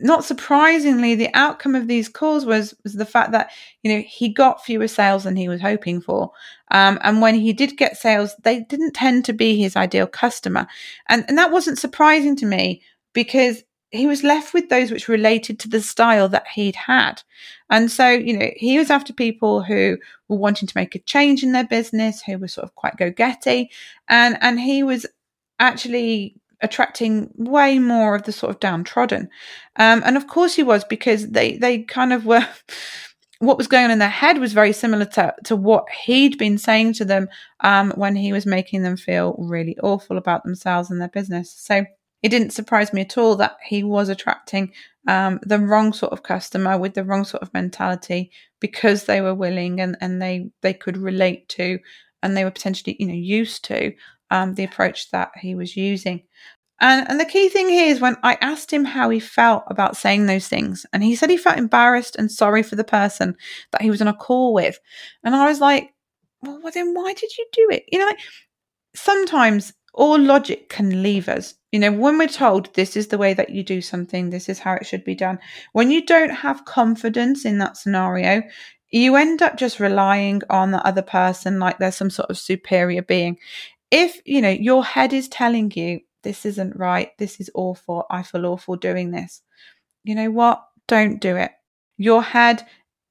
not 0.01 0.25
surprisingly, 0.25 1.15
the 1.15 1.31
outcome 1.35 1.75
of 1.75 1.89
these 1.89 2.09
calls 2.09 2.45
was 2.47 2.75
was 2.83 2.95
the 2.95 3.07
fact 3.07 3.33
that 3.33 3.51
you 3.83 3.93
know 3.93 4.03
he 4.07 4.29
got 4.29 4.65
fewer 4.65 4.89
sales 4.89 5.25
than 5.25 5.37
he 5.37 5.49
was 5.49 5.61
hoping 5.61 6.01
for, 6.01 6.33
um, 6.71 6.99
and 7.03 7.21
when 7.21 7.35
he 7.35 7.53
did 7.53 7.77
get 7.77 7.97
sales, 7.97 8.35
they 8.43 8.61
didn't 8.61 8.93
tend 8.93 9.25
to 9.27 9.33
be 9.33 9.57
his 9.61 9.77
ideal 9.77 10.07
customer, 10.07 10.67
and 11.09 11.25
and 11.29 11.39
that 11.39 11.53
wasn't 11.53 11.79
surprising 11.79 12.37
to 12.37 12.47
me 12.47 12.83
because 13.13 13.63
he 13.91 14.07
was 14.07 14.23
left 14.23 14.55
with 14.55 14.69
those 14.69 14.91
which 14.91 15.09
related 15.09 15.59
to 15.59 15.69
the 15.69 15.83
style 15.83 16.29
that 16.29 16.47
he'd 16.55 16.77
had. 16.77 17.23
And 17.71 17.91
so, 17.91 18.09
you 18.09 18.39
know, 18.39 18.51
he 18.57 18.79
was 18.79 18.89
after 18.89 19.13
people 19.13 19.63
who 19.63 19.99
were 20.29 20.37
wanting 20.37 20.69
to 20.69 20.77
make 20.77 20.95
a 20.95 21.01
change 21.01 21.43
in 21.43 21.53
their 21.53 21.67
business, 21.67 22.23
who 22.23 22.39
were 22.39 22.49
sort 22.49 22.65
of 22.65 22.75
quite 22.77 22.97
go-getty. 22.97 23.71
And 24.09 24.39
and 24.41 24.61
he 24.61 24.83
was 24.83 25.07
actually 25.59 26.40
attracting 26.63 27.31
way 27.37 27.79
more 27.79 28.15
of 28.15 28.25
the 28.25 28.33
sort 28.33 28.51
of 28.51 28.61
downtrodden. 28.61 29.29
Um, 29.77 30.03
and 30.05 30.17
of 30.17 30.27
course 30.27 30.55
he 30.55 30.63
was 30.63 30.85
because 30.85 31.31
they 31.31 31.57
they 31.57 31.83
kind 31.83 32.13
of 32.13 32.27
were 32.27 32.47
what 33.41 33.57
was 33.57 33.69
going 33.69 33.87
on 33.87 33.91
in 33.91 33.99
their 33.99 34.09
head 34.09 34.39
was 34.39 34.53
very 34.53 34.73
similar 34.73 35.07
to, 35.07 35.35
to 35.45 35.57
what 35.57 35.87
he'd 36.05 36.37
been 36.37 36.59
saying 36.59 36.93
to 36.93 37.07
them 37.07 37.27
um, 37.61 37.91
when 37.97 38.15
he 38.15 38.35
was 38.35 38.45
making 38.45 38.83
them 38.83 38.99
feel 38.99 39.35
really 39.39 39.79
awful 39.83 40.19
about 40.19 40.45
themselves 40.45 40.91
and 40.91 41.01
their 41.01 41.09
business. 41.09 41.51
So 41.51 41.87
it 42.23 42.29
didn't 42.29 42.51
surprise 42.51 42.93
me 42.93 43.01
at 43.01 43.17
all 43.17 43.37
that 43.37 43.57
he 43.67 43.83
was 43.83 44.11
attracting 44.11 44.73
um, 45.09 45.41
the 45.43 45.59
wrong 45.59 45.95
sort 45.95 46.13
of 46.13 46.23
customer 46.23 46.77
with 46.77 46.93
the 46.93 47.05
wrong 47.05 47.25
sort 47.25 47.43
of 47.43 47.55
mentality 47.55 48.31
because 48.61 49.05
they 49.05 49.23
were 49.23 49.35
willing 49.35 49.81
and, 49.81 49.97
and 50.03 50.21
they 50.21 50.51
they 50.61 50.75
could 50.75 50.99
relate 50.99 51.49
to 51.49 51.79
and 52.23 52.37
they 52.37 52.45
were 52.45 52.51
potentially 52.51 52.97
you 52.99 53.07
know 53.07 53.15
used 53.15 53.65
to 53.65 53.93
um, 54.31 54.55
the 54.55 54.65
approach 54.65 55.11
that 55.11 55.31
he 55.41 55.55
was 55.55 55.77
using. 55.77 56.23
And, 56.81 57.09
and 57.11 57.21
the 57.21 57.27
key 57.27 57.51
thing 57.51 57.69
here 57.69 57.91
is 57.91 58.01
when 58.01 58.17
I 58.23 58.39
asked 58.41 58.73
him 58.73 58.85
how 58.85 59.11
he 59.11 59.21
felt 59.21 59.65
about 59.67 59.97
saying 59.97 60.27
those 60.27 60.49
things, 60.49 60.87
and 60.93 61.05
he 61.05 61.15
said 61.15 61.29
he 61.29 61.37
felt 61.37 61.59
embarrassed 61.59 62.17
and 62.17 62.33
sorry 62.33 62.63
for 62.63 62.77
the 62.77 62.85
person 62.85 63.37
that 63.73 63.83
he 63.83 63.91
was 63.91 64.01
on 64.01 64.09
a 64.09 64.15
call 64.15 64.55
with. 64.55 64.79
And 65.23 65.37
I 65.37 65.47
was 65.47 65.61
like, 65.61 65.93
well, 66.43 66.61
then 66.73 66.95
why 66.95 67.13
did 67.13 67.37
you 67.37 67.47
do 67.53 67.69
it? 67.71 67.85
You 67.93 67.99
know, 67.99 68.07
like, 68.07 68.21
sometimes 68.95 69.75
all 69.93 70.19
logic 70.19 70.69
can 70.69 71.03
leave 71.03 71.29
us. 71.29 71.55
You 71.71 71.81
know, 71.81 71.93
when 71.93 72.17
we're 72.17 72.29
told 72.29 72.73
this 72.75 72.97
is 72.97 73.09
the 73.09 73.19
way 73.19 73.35
that 73.35 73.51
you 73.51 73.63
do 73.63 73.83
something, 73.83 74.31
this 74.31 74.49
is 74.49 74.59
how 74.59 74.75
it 74.75 74.87
should 74.87 75.05
be 75.05 75.15
done, 75.15 75.39
when 75.73 75.91
you 75.91 76.07
don't 76.07 76.31
have 76.31 76.65
confidence 76.65 77.45
in 77.45 77.59
that 77.59 77.77
scenario, 77.77 78.43
you 78.91 79.17
end 79.17 79.43
up 79.43 79.57
just 79.57 79.81
relying 79.81 80.43
on 80.49 80.71
the 80.71 80.85
other 80.87 81.03
person 81.03 81.59
like 81.61 81.79
they're 81.79 81.93
some 81.93 82.11
sort 82.11 82.31
of 82.31 82.39
superior 82.39 83.03
being. 83.03 83.37
If, 83.91 84.21
you 84.25 84.41
know, 84.41 84.51
your 84.51 84.85
head 84.85 85.13
is 85.13 85.29
telling 85.29 85.73
you, 85.75 86.01
this 86.23 86.45
isn't 86.47 86.77
right, 86.77 87.11
this 87.19 87.41
is 87.41 87.51
awful, 87.55 88.05
I 88.11 88.23
feel 88.23 88.47
awful 88.47 88.77
doing 88.77 89.11
this, 89.11 89.43
you 90.05 90.15
know 90.15 90.31
what? 90.31 90.63
Don't 90.87 91.21
do 91.21 91.37
it. 91.37 91.53
Your 91.97 92.23
head 92.23 92.67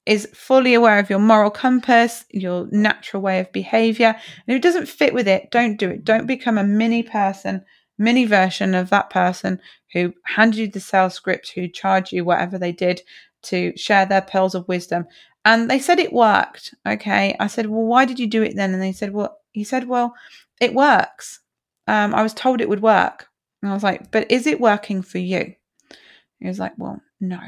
is 0.06 0.28
fully 0.34 0.74
aware 0.74 1.00
of 1.00 1.10
your 1.10 1.20
moral 1.20 1.52
compass, 1.52 2.26
your 2.32 2.68
natural 2.72 3.22
way 3.22 3.40
of 3.40 3.52
behavior. 3.52 4.08
And 4.08 4.56
if 4.56 4.56
it 4.56 4.64
doesn't 4.64 4.90
fit 4.90 5.14
with 5.14 5.28
it, 5.28 5.52
don't 5.52 5.78
do 5.78 5.90
it. 5.90 6.04
Don't 6.04 6.26
become 6.26 6.58
a 6.58 6.64
mini 6.64 7.04
person, 7.04 7.64
mini 7.98 8.26
version 8.26 8.74
of 8.74 8.90
that 8.90 9.10
person 9.10 9.60
who 9.94 10.14
handed 10.26 10.58
you 10.58 10.68
the 10.68 10.80
sales 10.80 11.14
script, 11.14 11.52
who 11.54 11.68
charged 11.68 12.12
you 12.12 12.26
whatever 12.26 12.58
they 12.58 12.72
did 12.72 13.02
to 13.44 13.76
share 13.78 14.06
their 14.06 14.22
pearls 14.22 14.56
of 14.56 14.68
wisdom. 14.68 15.06
And 15.46 15.70
they 15.70 15.80
said 15.80 16.00
it 16.00 16.12
worked. 16.12 16.74
Okay. 16.88 17.36
I 17.40 17.48
said, 17.48 17.68
Well, 17.68 17.86
why 17.86 18.06
did 18.06 18.20
you 18.20 18.28
do 18.28 18.44
it 18.44 18.56
then? 18.56 18.74
And 18.74 18.82
they 18.82 18.94
said, 18.94 19.14
Well, 19.14 19.38
he 19.52 19.64
said, 19.64 19.88
Well, 19.88 20.14
it 20.60 20.74
works. 20.74 21.42
Um, 21.88 22.14
I 22.14 22.24
was 22.24 22.34
told 22.34 22.62
it 22.62 22.70
would 22.70 22.82
work. 22.82 23.28
And 23.62 23.72
I 23.72 23.74
was 23.74 23.84
like, 23.84 24.12
But 24.12 24.32
is 24.32 24.48
it 24.48 24.62
working 24.62 25.02
for 25.02 25.18
you? 25.18 25.54
He 26.40 26.48
was 26.48 26.60
like, 26.60 26.74
Well, 26.78 27.02
no. 27.20 27.40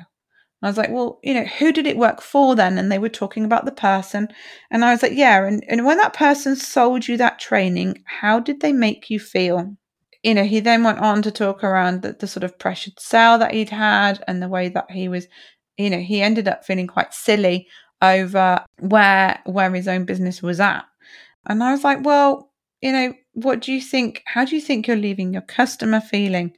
I 0.64 0.68
was 0.68 0.78
like, 0.78 0.92
well, 0.92 1.20
you 1.24 1.34
know, 1.34 1.46
who 1.46 1.72
did 1.72 1.88
it 1.88 1.98
work 1.98 2.22
for 2.22 2.56
then? 2.56 2.78
And 2.78 2.92
they 2.92 3.00
were 3.00 3.10
talking 3.10 3.46
about 3.46 3.66
the 3.66 3.72
person. 3.72 4.28
And 4.70 4.86
I 4.86 4.92
was 4.92 5.02
like, 5.02 5.14
yeah. 5.16 5.44
And, 5.44 5.64
and 5.68 5.86
when 5.86 5.98
that 5.98 6.14
person 6.14 6.56
sold 6.56 7.08
you 7.08 7.18
that 7.18 7.40
training, 7.40 8.04
how 8.06 8.40
did 8.40 8.62
they 8.62 8.72
make 8.72 9.10
you 9.10 9.20
feel? 9.20 9.76
You 10.22 10.36
know, 10.36 10.44
he 10.44 10.60
then 10.60 10.84
went 10.84 11.00
on 11.00 11.24
to 11.24 11.32
talk 11.32 11.64
around 11.64 12.04
the, 12.04 12.14
the 12.14 12.28
sort 12.28 12.44
of 12.44 12.60
pressured 12.60 13.00
sale 13.00 13.40
that 13.40 13.56
he'd 13.56 13.72
had 13.72 14.24
and 14.28 14.42
the 14.42 14.50
way 14.50 14.70
that 14.70 14.92
he 14.92 15.08
was, 15.08 15.28
you 15.78 15.90
know, 15.90 16.00
he 16.00 16.22
ended 16.22 16.48
up 16.48 16.64
feeling 16.64 16.86
quite 16.86 17.12
silly 17.12 17.68
over 18.04 18.64
where 18.80 19.40
where 19.46 19.74
his 19.74 19.88
own 19.88 20.06
business 20.06 20.44
was 20.44 20.60
at. 20.60 20.86
And 21.48 21.64
I 21.64 21.72
was 21.72 21.84
like, 21.84 22.06
well, 22.06 22.51
you 22.82 22.92
know, 22.92 23.14
what 23.34 23.62
do 23.62 23.72
you 23.72 23.82
think? 23.82 24.24
How 24.26 24.46
do 24.46 24.56
you 24.56 24.62
think 24.62 24.88
you're 24.88 24.98
leaving 24.98 25.34
your 25.34 25.44
customer 25.44 26.02
feeling? 26.02 26.56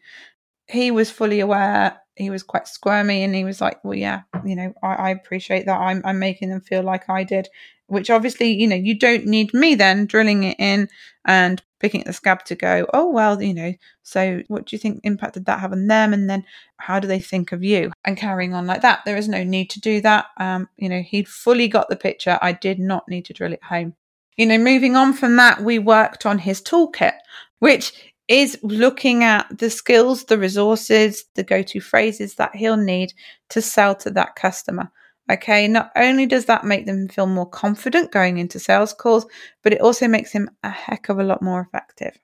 He 0.68 0.92
was 0.92 1.12
fully 1.12 1.40
aware 1.40 2.00
he 2.16 2.30
was 2.30 2.44
quite 2.44 2.68
squirmy 2.68 3.24
and 3.24 3.34
he 3.34 3.44
was 3.44 3.60
like, 3.60 3.84
well, 3.84 3.96
yeah, 3.96 4.22
you 4.46 4.56
know, 4.56 4.74
I, 4.84 4.94
I 4.94 5.10
appreciate 5.10 5.66
that. 5.66 5.80
I'm, 5.80 6.02
I'm 6.06 6.20
making 6.20 6.50
them 6.50 6.62
feel 6.62 6.84
like 6.84 7.10
I 7.10 7.24
did, 7.24 7.48
which 7.88 8.10
obviously, 8.10 8.52
you 8.52 8.68
know, 8.68 8.76
you 8.76 8.98
don't 8.98 9.26
need 9.26 9.54
me 9.54 9.76
then 9.76 10.06
drilling 10.06 10.44
it 10.44 10.56
in 10.60 10.90
and 11.26 11.62
picking 11.80 12.02
at 12.02 12.08
the 12.08 12.14
scab 12.14 12.46
to 12.46 12.56
go, 12.56 12.86
oh, 12.94 13.10
well, 13.10 13.42
you 13.42 13.54
know, 13.54 13.74
so 14.04 14.42
what 14.48 14.66
do 14.66 14.76
you 14.76 14.80
think 14.80 15.02
impact 15.04 15.34
did 15.34 15.46
that 15.46 15.60
have 15.60 15.72
on 15.72 15.88
them? 15.88 16.14
And 16.14 16.30
then 16.30 16.46
how 16.78 17.00
do 17.00 17.08
they 17.08 17.20
think 17.20 17.52
of 17.52 17.64
you? 17.64 17.92
And 18.06 18.16
carrying 18.16 18.54
on 18.54 18.68
like 18.68 18.82
that. 18.84 19.02
There 19.06 19.18
is 19.18 19.28
no 19.28 19.44
need 19.44 19.70
to 19.72 19.80
do 19.80 20.00
that. 20.02 20.28
Um, 20.38 20.70
you 20.78 20.90
know, 20.90 21.02
he'd 21.02 21.28
fully 21.28 21.68
got 21.68 21.90
the 21.90 21.96
picture. 21.96 22.38
I 22.42 22.52
did 22.52 22.80
not 22.80 23.10
need 23.10 23.26
to 23.26 23.34
drill 23.34 23.54
it 23.54 23.64
home. 23.64 23.96
You 24.38 24.46
know, 24.46 24.58
moving 24.58 24.96
on 24.96 25.14
from 25.14 25.36
that, 25.36 25.62
we 25.64 25.80
worked 25.80 26.26
on 26.26 26.40
his 26.40 26.62
toolkit, 26.62 27.14
which 27.60 28.14
is 28.28 28.58
looking 28.64 29.24
at 29.24 29.58
the 29.58 29.70
skills, 29.70 30.26
the 30.26 30.38
resources, 30.38 31.26
the 31.36 31.44
go 31.44 31.62
to 31.62 31.80
phrases 31.80 32.36
that 32.36 32.56
he'll 32.56 32.78
need 32.78 33.14
to 33.50 33.62
sell 33.62 33.96
to 33.96 34.10
that 34.12 34.36
customer. 34.36 34.92
Okay, 35.32 35.68
not 35.68 35.92
only 35.96 36.26
does 36.26 36.46
that 36.46 36.66
make 36.66 36.86
them 36.86 37.08
feel 37.08 37.28
more 37.28 37.50
confident 37.50 38.12
going 38.12 38.38
into 38.38 38.60
sales 38.60 38.94
calls, 38.94 39.26
but 39.62 39.72
it 39.72 39.82
also 39.82 40.08
makes 40.08 40.32
him 40.32 40.50
a 40.64 40.70
heck 40.70 41.10
of 41.10 41.20
a 41.20 41.24
lot 41.24 41.42
more 41.42 41.62
effective. 41.62 42.18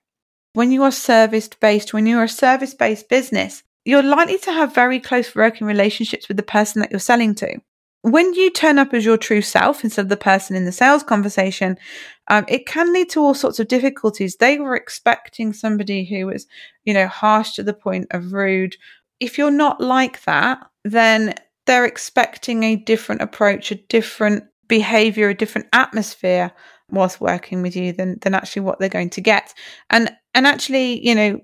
When 0.52 0.70
you 0.70 0.82
are 0.82 0.90
service 0.90 1.48
based, 1.48 1.94
when 1.94 2.06
you're 2.06 2.24
a 2.24 2.28
service 2.28 2.74
based 2.74 3.08
business, 3.08 3.62
you're 3.84 4.02
likely 4.02 4.38
to 4.38 4.52
have 4.52 4.74
very 4.74 5.00
close 5.00 5.34
working 5.34 5.66
relationships 5.66 6.28
with 6.28 6.36
the 6.36 6.42
person 6.42 6.80
that 6.80 6.90
you're 6.90 7.00
selling 7.00 7.34
to 7.36 7.60
when 8.02 8.32
you 8.32 8.50
turn 8.50 8.78
up 8.78 8.94
as 8.94 9.04
your 9.04 9.18
true 9.18 9.42
self 9.42 9.84
instead 9.84 10.02
of 10.02 10.08
the 10.08 10.16
person 10.16 10.56
in 10.56 10.64
the 10.64 10.72
sales 10.72 11.02
conversation, 11.02 11.76
um, 12.28 12.44
it 12.48 12.66
can 12.66 12.92
lead 12.92 13.10
to 13.10 13.20
all 13.20 13.34
sorts 13.34 13.58
of 13.58 13.68
difficulties. 13.68 14.36
They 14.36 14.58
were 14.58 14.74
expecting 14.74 15.52
somebody 15.52 16.04
who 16.04 16.26
was, 16.26 16.46
you 16.84 16.94
know, 16.94 17.06
harsh 17.06 17.52
to 17.52 17.62
the 17.62 17.74
point 17.74 18.06
of 18.10 18.32
rude. 18.32 18.76
If 19.18 19.36
you're 19.36 19.50
not 19.50 19.80
like 19.80 20.24
that, 20.24 20.58
then 20.84 21.34
they're 21.66 21.84
expecting 21.84 22.62
a 22.62 22.76
different 22.76 23.20
approach, 23.20 23.70
a 23.70 23.74
different 23.74 24.44
behavior, 24.66 25.28
a 25.28 25.34
different 25.34 25.68
atmosphere 25.72 26.52
whilst 26.88 27.20
working 27.20 27.60
with 27.60 27.76
you 27.76 27.92
than 27.92 28.18
than 28.22 28.34
actually 28.34 28.62
what 28.62 28.78
they're 28.78 28.88
going 28.88 29.10
to 29.10 29.20
get. 29.20 29.52
And 29.90 30.10
and 30.32 30.46
actually, 30.46 31.06
you 31.06 31.14
know, 31.14 31.40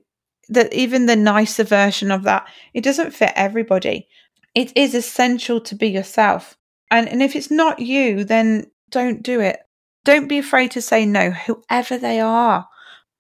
that 0.48 0.72
even 0.72 1.04
the 1.04 1.16
nicer 1.16 1.64
version 1.64 2.10
of 2.10 2.22
that, 2.22 2.48
it 2.72 2.82
doesn't 2.82 3.12
fit 3.12 3.32
everybody 3.36 4.08
it 4.56 4.74
is 4.74 4.94
essential 4.94 5.60
to 5.60 5.76
be 5.76 5.88
yourself. 5.88 6.56
And, 6.90 7.08
and 7.08 7.22
if 7.22 7.36
it's 7.36 7.50
not 7.50 7.78
you, 7.78 8.24
then 8.24 8.66
don't 8.90 9.22
do 9.22 9.40
it. 9.40 9.60
Don't 10.04 10.28
be 10.28 10.38
afraid 10.38 10.70
to 10.72 10.82
say 10.82 11.04
no, 11.04 11.30
whoever 11.30 11.98
they 11.98 12.20
are. 12.20 12.66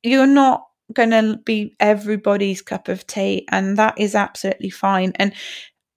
You're 0.02 0.26
not 0.26 0.66
going 0.92 1.10
to 1.10 1.38
be 1.44 1.76
everybody's 1.78 2.62
cup 2.62 2.88
of 2.88 3.06
tea, 3.06 3.46
and 3.50 3.76
that 3.76 3.98
is 3.98 4.14
absolutely 4.14 4.70
fine. 4.70 5.12
And 5.16 5.34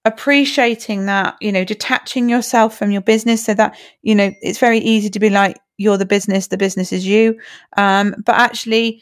appreciating 0.03 1.05
that, 1.05 1.35
you 1.39 1.51
know, 1.51 1.63
detaching 1.63 2.27
yourself 2.27 2.77
from 2.77 2.91
your 2.91 3.01
business 3.01 3.45
so 3.45 3.53
that, 3.53 3.77
you 4.01 4.15
know, 4.15 4.31
it's 4.41 4.59
very 4.59 4.79
easy 4.79 5.09
to 5.11 5.19
be 5.19 5.29
like, 5.29 5.57
you're 5.77 5.97
the 5.97 6.05
business, 6.05 6.47
the 6.47 6.57
business 6.57 6.91
is 6.91 7.05
you. 7.05 7.39
Um, 7.77 8.15
but 8.25 8.35
actually, 8.35 9.01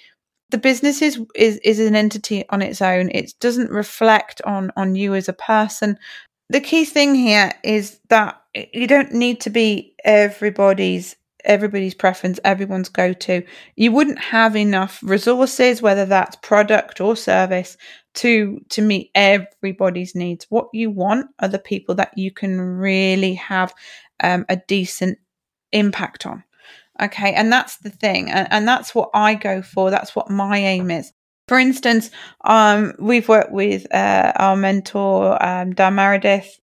the 0.50 0.58
business 0.58 1.02
is, 1.02 1.20
is 1.36 1.58
is 1.64 1.80
an 1.80 1.96
entity 1.96 2.48
on 2.50 2.62
its 2.62 2.82
own. 2.82 3.10
It 3.10 3.34
doesn't 3.40 3.72
reflect 3.72 4.42
on 4.44 4.72
on 4.78 4.96
you 4.96 5.16
as 5.16 5.28
a 5.28 5.34
person 5.34 5.98
the 6.50 6.62
key 6.62 6.86
thing 6.86 7.16
here 7.16 7.52
is 7.64 8.00
that 8.10 8.42
you 8.74 8.88
don't 8.88 9.14
need 9.14 9.42
to 9.42 9.50
be 9.50 9.94
everybody's 10.04 11.16
everybody's 11.44 11.96
preference, 11.96 12.40
everyone's 12.44 12.90
go 12.90 13.14
to. 13.14 13.42
You 13.76 13.92
wouldn't 13.92 14.20
have 14.20 14.56
enough 14.56 15.00
resources, 15.02 15.82
whether 15.82 16.06
that's 16.06 16.36
product 16.38 17.00
or 17.02 17.16
service, 17.16 17.78
to 18.16 18.60
to 18.70 18.82
meet 18.82 19.12
everybody's 19.16 20.16
needs. 20.16 20.46
What 20.50 20.68
you 20.74 20.90
want 20.90 21.28
are 21.40 21.48
the 21.48 21.60
people 21.60 21.96
that 21.96 22.18
you 22.18 22.32
can 22.32 22.60
really 22.60 23.34
have 23.36 23.74
um, 24.22 24.46
a 24.50 24.58
decent 24.68 25.18
impact 25.72 26.26
on. 26.26 26.44
Okay, 27.02 27.34
and 27.34 27.52
that's 27.52 27.78
the 27.78 27.92
thing, 27.92 28.30
and, 28.32 28.48
and 28.52 28.68
that's 28.68 28.96
what 28.96 29.10
I 29.14 29.36
go 29.36 29.62
for. 29.62 29.92
That's 29.92 30.16
what 30.16 30.30
my 30.30 30.58
aim 30.58 30.92
is. 30.92 31.14
For 31.48 31.58
instance, 31.58 32.12
um, 32.44 32.94
we've 33.00 33.30
worked 33.30 33.52
with 33.52 33.94
uh, 33.94 34.34
our 34.36 34.56
mentor, 34.58 35.42
um, 35.44 35.74
Dan 35.74 35.96
Meredith. 35.96 36.60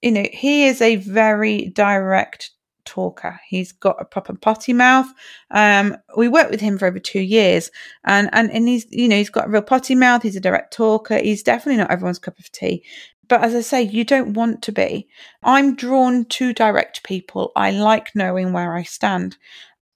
You 0.00 0.12
know, 0.12 0.26
he 0.32 0.66
is 0.66 0.80
a 0.80 0.96
very 0.96 1.66
direct 1.66 2.50
talker. 2.84 3.40
He's 3.46 3.72
got 3.72 4.00
a 4.00 4.04
proper 4.04 4.34
potty 4.34 4.72
mouth. 4.72 5.06
Um, 5.50 5.96
we 6.16 6.28
worked 6.28 6.50
with 6.50 6.60
him 6.60 6.78
for 6.78 6.86
over 6.86 6.98
two 6.98 7.20
years, 7.20 7.70
and 8.04 8.30
and 8.32 8.50
and 8.50 8.66
he's 8.66 8.86
you 8.90 9.08
know 9.08 9.16
he's 9.16 9.30
got 9.30 9.46
a 9.46 9.50
real 9.50 9.62
potty 9.62 9.94
mouth. 9.94 10.22
He's 10.22 10.36
a 10.36 10.40
direct 10.40 10.72
talker. 10.72 11.18
He's 11.18 11.42
definitely 11.42 11.78
not 11.78 11.90
everyone's 11.90 12.18
cup 12.18 12.38
of 12.38 12.50
tea. 12.50 12.84
But 13.28 13.42
as 13.44 13.54
I 13.54 13.60
say, 13.60 13.82
you 13.82 14.04
don't 14.04 14.34
want 14.34 14.62
to 14.62 14.72
be. 14.72 15.08
I'm 15.42 15.74
drawn 15.76 16.24
to 16.26 16.52
direct 16.52 17.02
people. 17.02 17.52
I 17.56 17.70
like 17.70 18.14
knowing 18.14 18.52
where 18.52 18.74
I 18.76 18.82
stand. 18.82 19.36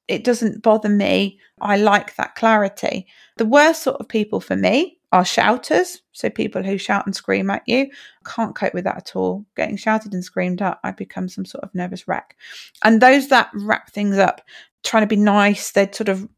It 0.08 0.24
doesn't 0.24 0.62
bother 0.62 0.88
me. 0.88 1.38
I 1.60 1.76
like 1.76 2.16
that 2.16 2.34
clarity. 2.34 3.06
The 3.36 3.46
worst 3.46 3.82
sort 3.82 4.00
of 4.00 4.08
people 4.08 4.40
for 4.40 4.56
me 4.56 4.98
are 5.12 5.24
shouters, 5.24 6.02
so 6.12 6.28
people 6.28 6.62
who 6.62 6.78
shout 6.78 7.06
and 7.06 7.14
scream 7.14 7.50
at 7.50 7.62
you. 7.66 7.90
Can't 8.24 8.54
cope 8.54 8.74
with 8.74 8.84
that 8.84 8.96
at 8.96 9.16
all. 9.16 9.46
Getting 9.56 9.76
shouted 9.76 10.12
and 10.12 10.24
screamed 10.24 10.62
at, 10.62 10.78
I 10.84 10.90
become 10.92 11.28
some 11.28 11.44
sort 11.44 11.64
of 11.64 11.74
nervous 11.74 12.06
wreck. 12.06 12.36
And 12.84 13.00
those 13.00 13.28
that 13.28 13.50
wrap 13.54 13.90
things 13.90 14.18
up, 14.18 14.42
trying 14.84 15.02
to 15.02 15.06
be 15.06 15.16
nice, 15.16 15.72
they'd 15.72 15.94
sort 15.94 16.08
of 16.08 16.28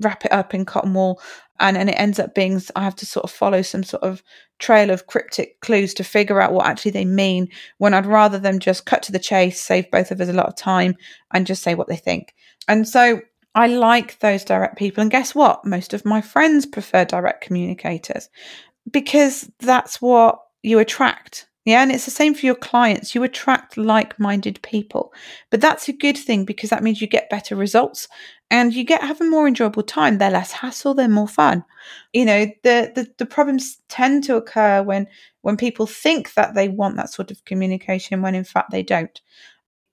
wrap 0.00 0.24
it 0.24 0.32
up 0.32 0.54
in 0.54 0.64
cotton 0.64 0.94
wool 0.94 1.20
and, 1.60 1.76
and 1.76 1.88
it 1.88 1.94
ends 1.94 2.18
up 2.18 2.34
being 2.34 2.60
I 2.76 2.82
have 2.82 2.96
to 2.96 3.06
sort 3.06 3.24
of 3.24 3.30
follow 3.30 3.62
some 3.62 3.82
sort 3.82 4.02
of 4.02 4.22
trail 4.58 4.90
of 4.90 5.06
cryptic 5.06 5.60
clues 5.60 5.94
to 5.94 6.04
figure 6.04 6.40
out 6.40 6.52
what 6.52 6.66
actually 6.66 6.92
they 6.92 7.04
mean 7.04 7.48
when 7.78 7.94
I'd 7.94 8.06
rather 8.06 8.38
them 8.38 8.58
just 8.58 8.86
cut 8.86 9.02
to 9.04 9.12
the 9.12 9.18
chase, 9.18 9.60
save 9.60 9.90
both 9.90 10.10
of 10.10 10.20
us 10.20 10.28
a 10.28 10.32
lot 10.32 10.46
of 10.46 10.56
time 10.56 10.96
and 11.32 11.46
just 11.46 11.62
say 11.62 11.74
what 11.74 11.88
they 11.88 11.96
think. 11.96 12.34
And 12.66 12.86
so 12.86 13.20
I 13.54 13.66
like 13.66 14.18
those 14.18 14.44
direct 14.44 14.76
people. 14.76 15.02
And 15.02 15.10
guess 15.10 15.34
what? 15.34 15.64
Most 15.64 15.94
of 15.94 16.04
my 16.04 16.20
friends 16.20 16.66
prefer 16.66 17.04
direct 17.04 17.44
communicators 17.44 18.28
because 18.90 19.50
that's 19.60 20.00
what 20.00 20.40
you 20.62 20.78
attract. 20.78 21.48
Yeah, 21.64 21.82
and 21.82 21.92
it's 21.92 22.06
the 22.06 22.10
same 22.10 22.34
for 22.34 22.46
your 22.46 22.54
clients. 22.54 23.14
You 23.14 23.22
attract 23.24 23.76
like 23.76 24.18
minded 24.18 24.58
people. 24.62 25.12
But 25.50 25.60
that's 25.60 25.88
a 25.88 25.92
good 25.92 26.16
thing 26.16 26.46
because 26.46 26.70
that 26.70 26.82
means 26.82 27.02
you 27.02 27.06
get 27.06 27.28
better 27.28 27.56
results 27.56 28.08
and 28.50 28.72
you 28.72 28.84
get 28.84 29.02
have 29.02 29.20
a 29.20 29.24
more 29.24 29.46
enjoyable 29.46 29.82
time. 29.82 30.18
They're 30.18 30.30
less 30.30 30.52
hassle, 30.52 30.94
they're 30.94 31.08
more 31.08 31.28
fun. 31.28 31.64
You 32.12 32.24
know, 32.24 32.46
the, 32.62 32.92
the, 32.94 33.12
the 33.18 33.26
problems 33.26 33.78
tend 33.88 34.24
to 34.24 34.36
occur 34.36 34.82
when 34.82 35.06
when 35.42 35.56
people 35.56 35.86
think 35.86 36.34
that 36.34 36.54
they 36.54 36.68
want 36.68 36.96
that 36.96 37.12
sort 37.12 37.30
of 37.30 37.44
communication 37.44 38.22
when 38.22 38.34
in 38.34 38.44
fact 38.44 38.70
they 38.70 38.82
don't 38.82 39.20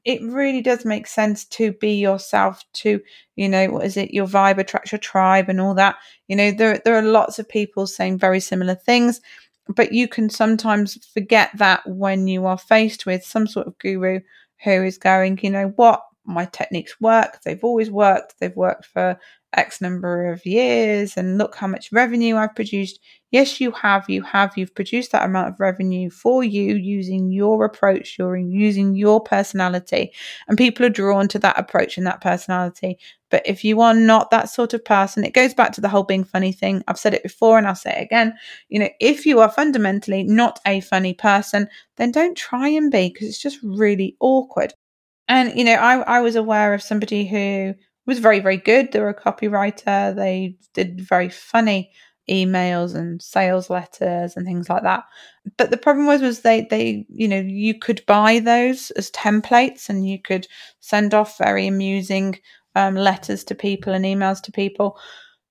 it 0.05 0.21
really 0.21 0.62
does 0.62 0.85
make 0.85 1.07
sense 1.07 1.45
to 1.45 1.71
be 1.74 1.95
yourself 1.95 2.63
to 2.74 3.01
you 3.35 3.50
know 3.50 3.67
what 3.67 3.85
is 3.85 3.97
it 3.97 4.13
your 4.13 4.27
vibe 4.27 4.59
attracts 4.59 4.91
your 4.91 5.00
tribe 5.00 5.50
and 5.50 5.59
all 5.59 5.74
that 5.74 5.95
you 6.27 6.35
know 6.35 6.51
there 6.51 6.79
there 6.85 6.95
are 6.95 7.01
lots 7.01 7.39
of 7.39 7.50
people 7.50 7.88
saying 7.88 8.17
very 8.17 8.39
similar 8.39 8.75
things 8.75 9.19
but 9.67 9.91
you 9.91 10.07
can 10.07 10.29
sometimes 10.29 11.03
forget 11.12 11.50
that 11.55 11.81
when 11.89 12.27
you 12.27 12.45
are 12.45 12.57
faced 12.57 13.05
with 13.05 13.25
some 13.25 13.47
sort 13.47 13.67
of 13.67 13.77
guru 13.79 14.19
who 14.63 14.83
is 14.83 14.97
going 14.97 15.38
you 15.41 15.50
know 15.50 15.74
what 15.75 16.03
my 16.25 16.46
techniques 16.46 17.00
work 17.00 17.39
they've 17.44 17.63
always 17.63 17.89
worked 17.91 18.36
they've 18.39 18.55
worked 18.55 18.86
for 18.86 19.17
X 19.55 19.82
number 19.82 20.32
of 20.32 20.46
years 20.46 21.17
and 21.17 21.38
look 21.38 21.55
how 21.55 21.67
much 21.67 21.91
revenue 21.91 22.36
I've 22.36 22.55
produced. 22.55 23.00
Yes, 23.32 23.60
you 23.60 23.72
have, 23.72 24.10
you 24.10 24.22
have, 24.24 24.58
you've 24.58 24.75
produced 24.75 25.12
that 25.12 25.25
amount 25.25 25.50
of 25.50 25.60
revenue 25.60 26.10
for 26.10 26.44
you 26.44 26.75
using 26.75 27.32
your 27.32 27.65
approach, 27.65 28.15
you're 28.17 28.38
using 28.38 28.96
your 28.96 29.22
personality, 29.22 30.13
and 30.48 30.58
people 30.58 30.86
are 30.86 30.89
drawn 30.89 31.27
to 31.29 31.39
that 31.39 31.60
approach 31.60 31.98
and 31.98 32.08
that 32.08 32.22
personality. 32.22 32.98
But 33.29 33.44
if 33.46 33.63
you 33.63 33.82
are 33.82 33.94
not 33.94 34.32
that 34.32 34.50
sort 34.50 34.74
of 34.74 34.86
person, 34.86 35.24
it 35.25 35.34
goes 35.34 35.53
back 35.53 35.74
to 35.74 35.82
the 35.82 35.89
whole 35.89 36.03
being 36.03 36.24
funny 36.24 36.51
thing. 36.51 36.84
I've 36.88 37.00
said 37.00 37.13
it 37.13 37.24
before 37.24 37.58
and 37.58 37.67
I'll 37.67 37.75
say 37.75 37.98
it 38.00 38.03
again. 38.03 38.34
You 38.70 38.79
know, 38.79 38.89
if 39.00 39.25
you 39.25 39.39
are 39.39 39.51
fundamentally 39.51 40.24
not 40.24 40.60
a 40.65 40.82
funny 40.82 41.13
person, 41.13 41.67
then 41.98 42.12
don't 42.12 42.38
try 42.38 42.70
and 42.70 42.91
be 42.91 43.10
because 43.10 43.27
it's 43.27 43.41
just 43.41 43.60
really 43.63 44.15
awkward. 44.20 44.74
And, 45.27 45.58
you 45.58 45.63
know, 45.63 45.74
I, 45.74 45.98
I 46.01 46.22
was 46.22 46.36
aware 46.36 46.74
of 46.74 46.82
somebody 46.82 47.25
who 47.25 47.74
was 48.05 48.20
very, 48.20 48.39
very 48.39 48.58
good. 48.58 48.91
They 48.91 49.00
were 49.00 49.10
a 49.10 49.20
copywriter. 49.20 50.15
They 50.15 50.58
did 50.74 51.01
very 51.01 51.29
funny 51.29 51.91
emails 52.29 52.96
and 52.96 53.22
sales 53.22 53.70
letters 53.70 54.36
and 54.36 54.46
things 54.46 54.70
like 54.70 54.84
that. 54.84 55.03
But 55.58 55.72
the 55.72 55.77
problem 55.77 56.08
was 56.08 56.22
was 56.22 56.41
they 56.41 56.67
they 56.70 57.05
you 57.10 57.27
know 57.27 57.39
you 57.39 57.77
could 57.77 58.03
buy 58.08 58.39
those 58.39 58.91
as 58.91 59.12
templates 59.12 59.89
and 59.89 60.08
you 60.08 60.20
could 60.20 60.48
send 60.79 61.13
off 61.13 61.38
very 61.38 61.67
amusing 61.67 62.39
um, 62.75 62.96
letters 62.96 63.44
to 63.46 63.55
people 63.55 63.94
and 63.94 64.05
emails 64.05 64.41
to 64.44 64.51
people. 64.51 64.98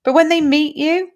But 0.04 0.14
when 0.14 0.28
they 0.28 0.40
meet 0.40 0.76
you, 0.76 1.10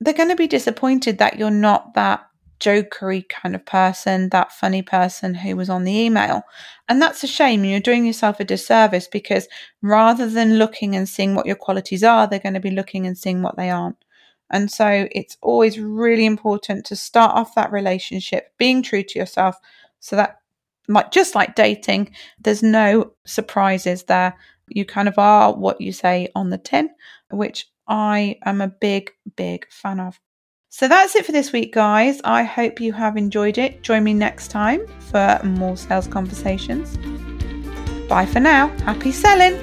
they're 0.00 0.14
going 0.14 0.30
to 0.30 0.36
be 0.36 0.46
disappointed 0.46 1.18
that 1.18 1.38
you're 1.38 1.50
not 1.50 1.94
that 1.94 2.24
jokery 2.60 3.28
kind 3.28 3.54
of 3.54 3.64
person, 3.66 4.28
that 4.28 4.52
funny 4.52 4.82
person 4.82 5.34
who 5.34 5.56
was 5.56 5.68
on 5.68 5.84
the 5.84 5.92
email. 5.92 6.42
And 6.88 7.00
that's 7.00 7.24
a 7.24 7.26
shame. 7.26 7.64
You're 7.64 7.80
doing 7.80 8.06
yourself 8.06 8.38
a 8.38 8.44
disservice 8.44 9.08
because 9.08 9.48
rather 9.82 10.28
than 10.28 10.58
looking 10.58 10.94
and 10.94 11.08
seeing 11.08 11.34
what 11.34 11.46
your 11.46 11.56
qualities 11.56 12.04
are, 12.04 12.26
they're 12.26 12.38
going 12.38 12.54
to 12.54 12.60
be 12.60 12.70
looking 12.70 13.06
and 13.06 13.16
seeing 13.16 13.42
what 13.42 13.56
they 13.56 13.70
aren't. 13.70 13.96
And 14.50 14.70
so 14.70 15.08
it's 15.12 15.36
always 15.42 15.78
really 15.78 16.26
important 16.26 16.84
to 16.86 16.96
start 16.96 17.36
off 17.36 17.54
that 17.54 17.72
relationship 17.72 18.52
being 18.58 18.82
true 18.82 19.02
to 19.02 19.18
yourself 19.18 19.56
so 20.00 20.16
that 20.16 20.40
like 20.88 21.12
just 21.12 21.34
like 21.34 21.54
dating, 21.54 22.12
there's 22.40 22.62
no 22.62 23.12
surprises 23.24 24.04
there. 24.04 24.36
You 24.68 24.84
kind 24.84 25.08
of 25.08 25.18
are 25.18 25.54
what 25.54 25.80
you 25.80 25.92
say 25.92 26.28
on 26.34 26.50
the 26.50 26.58
tin, 26.58 26.90
which 27.30 27.68
I 27.86 28.38
am 28.44 28.60
a 28.60 28.68
big, 28.68 29.12
big 29.36 29.66
fan 29.70 30.00
of. 30.00 30.18
So 30.72 30.86
that's 30.86 31.16
it 31.16 31.26
for 31.26 31.32
this 31.32 31.52
week, 31.52 31.72
guys. 31.72 32.20
I 32.22 32.44
hope 32.44 32.80
you 32.80 32.92
have 32.92 33.16
enjoyed 33.16 33.58
it. 33.58 33.82
Join 33.82 34.04
me 34.04 34.14
next 34.14 34.52
time 34.52 34.86
for 35.10 35.40
more 35.42 35.76
sales 35.76 36.06
conversations. 36.06 36.96
Bye 38.08 38.24
for 38.24 38.38
now. 38.38 38.68
Happy 38.84 39.10
selling. 39.10 39.58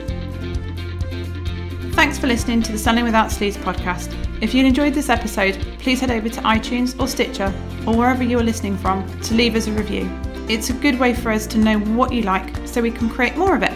Thanks 1.94 2.20
for 2.20 2.28
listening 2.28 2.62
to 2.64 2.74
the 2.74 2.78
Selling 2.78 3.06
Without 3.06 3.30
Sleaze 3.30 3.56
podcast. 3.56 4.14
If 4.44 4.54
you 4.54 4.66
enjoyed 4.66 4.94
this 4.94 5.08
episode, 5.08 5.58
please 5.80 6.02
head 6.02 6.12
over 6.12 6.28
to 6.28 6.42
iTunes 6.42 7.00
or 7.00 7.08
Stitcher 7.08 7.54
or 7.88 7.96
wherever 7.96 8.22
you 8.22 8.38
are 8.38 8.44
listening 8.44 8.78
from 8.78 9.08
to 9.22 9.34
leave 9.34 9.56
us 9.56 9.68
a 9.68 9.72
review. 9.72 10.12
It's 10.50 10.70
a 10.72 10.74
good 10.74 11.00
way 11.00 11.14
for 11.14 11.32
us 11.32 11.48
to 11.48 11.58
know 11.58 11.80
what 11.80 12.12
you 12.12 12.24
like 12.24 12.68
so 12.68 12.82
we 12.82 12.92
can 12.92 13.10
create 13.10 13.38
more 13.38 13.56
of 13.56 13.64
it. 13.64 13.67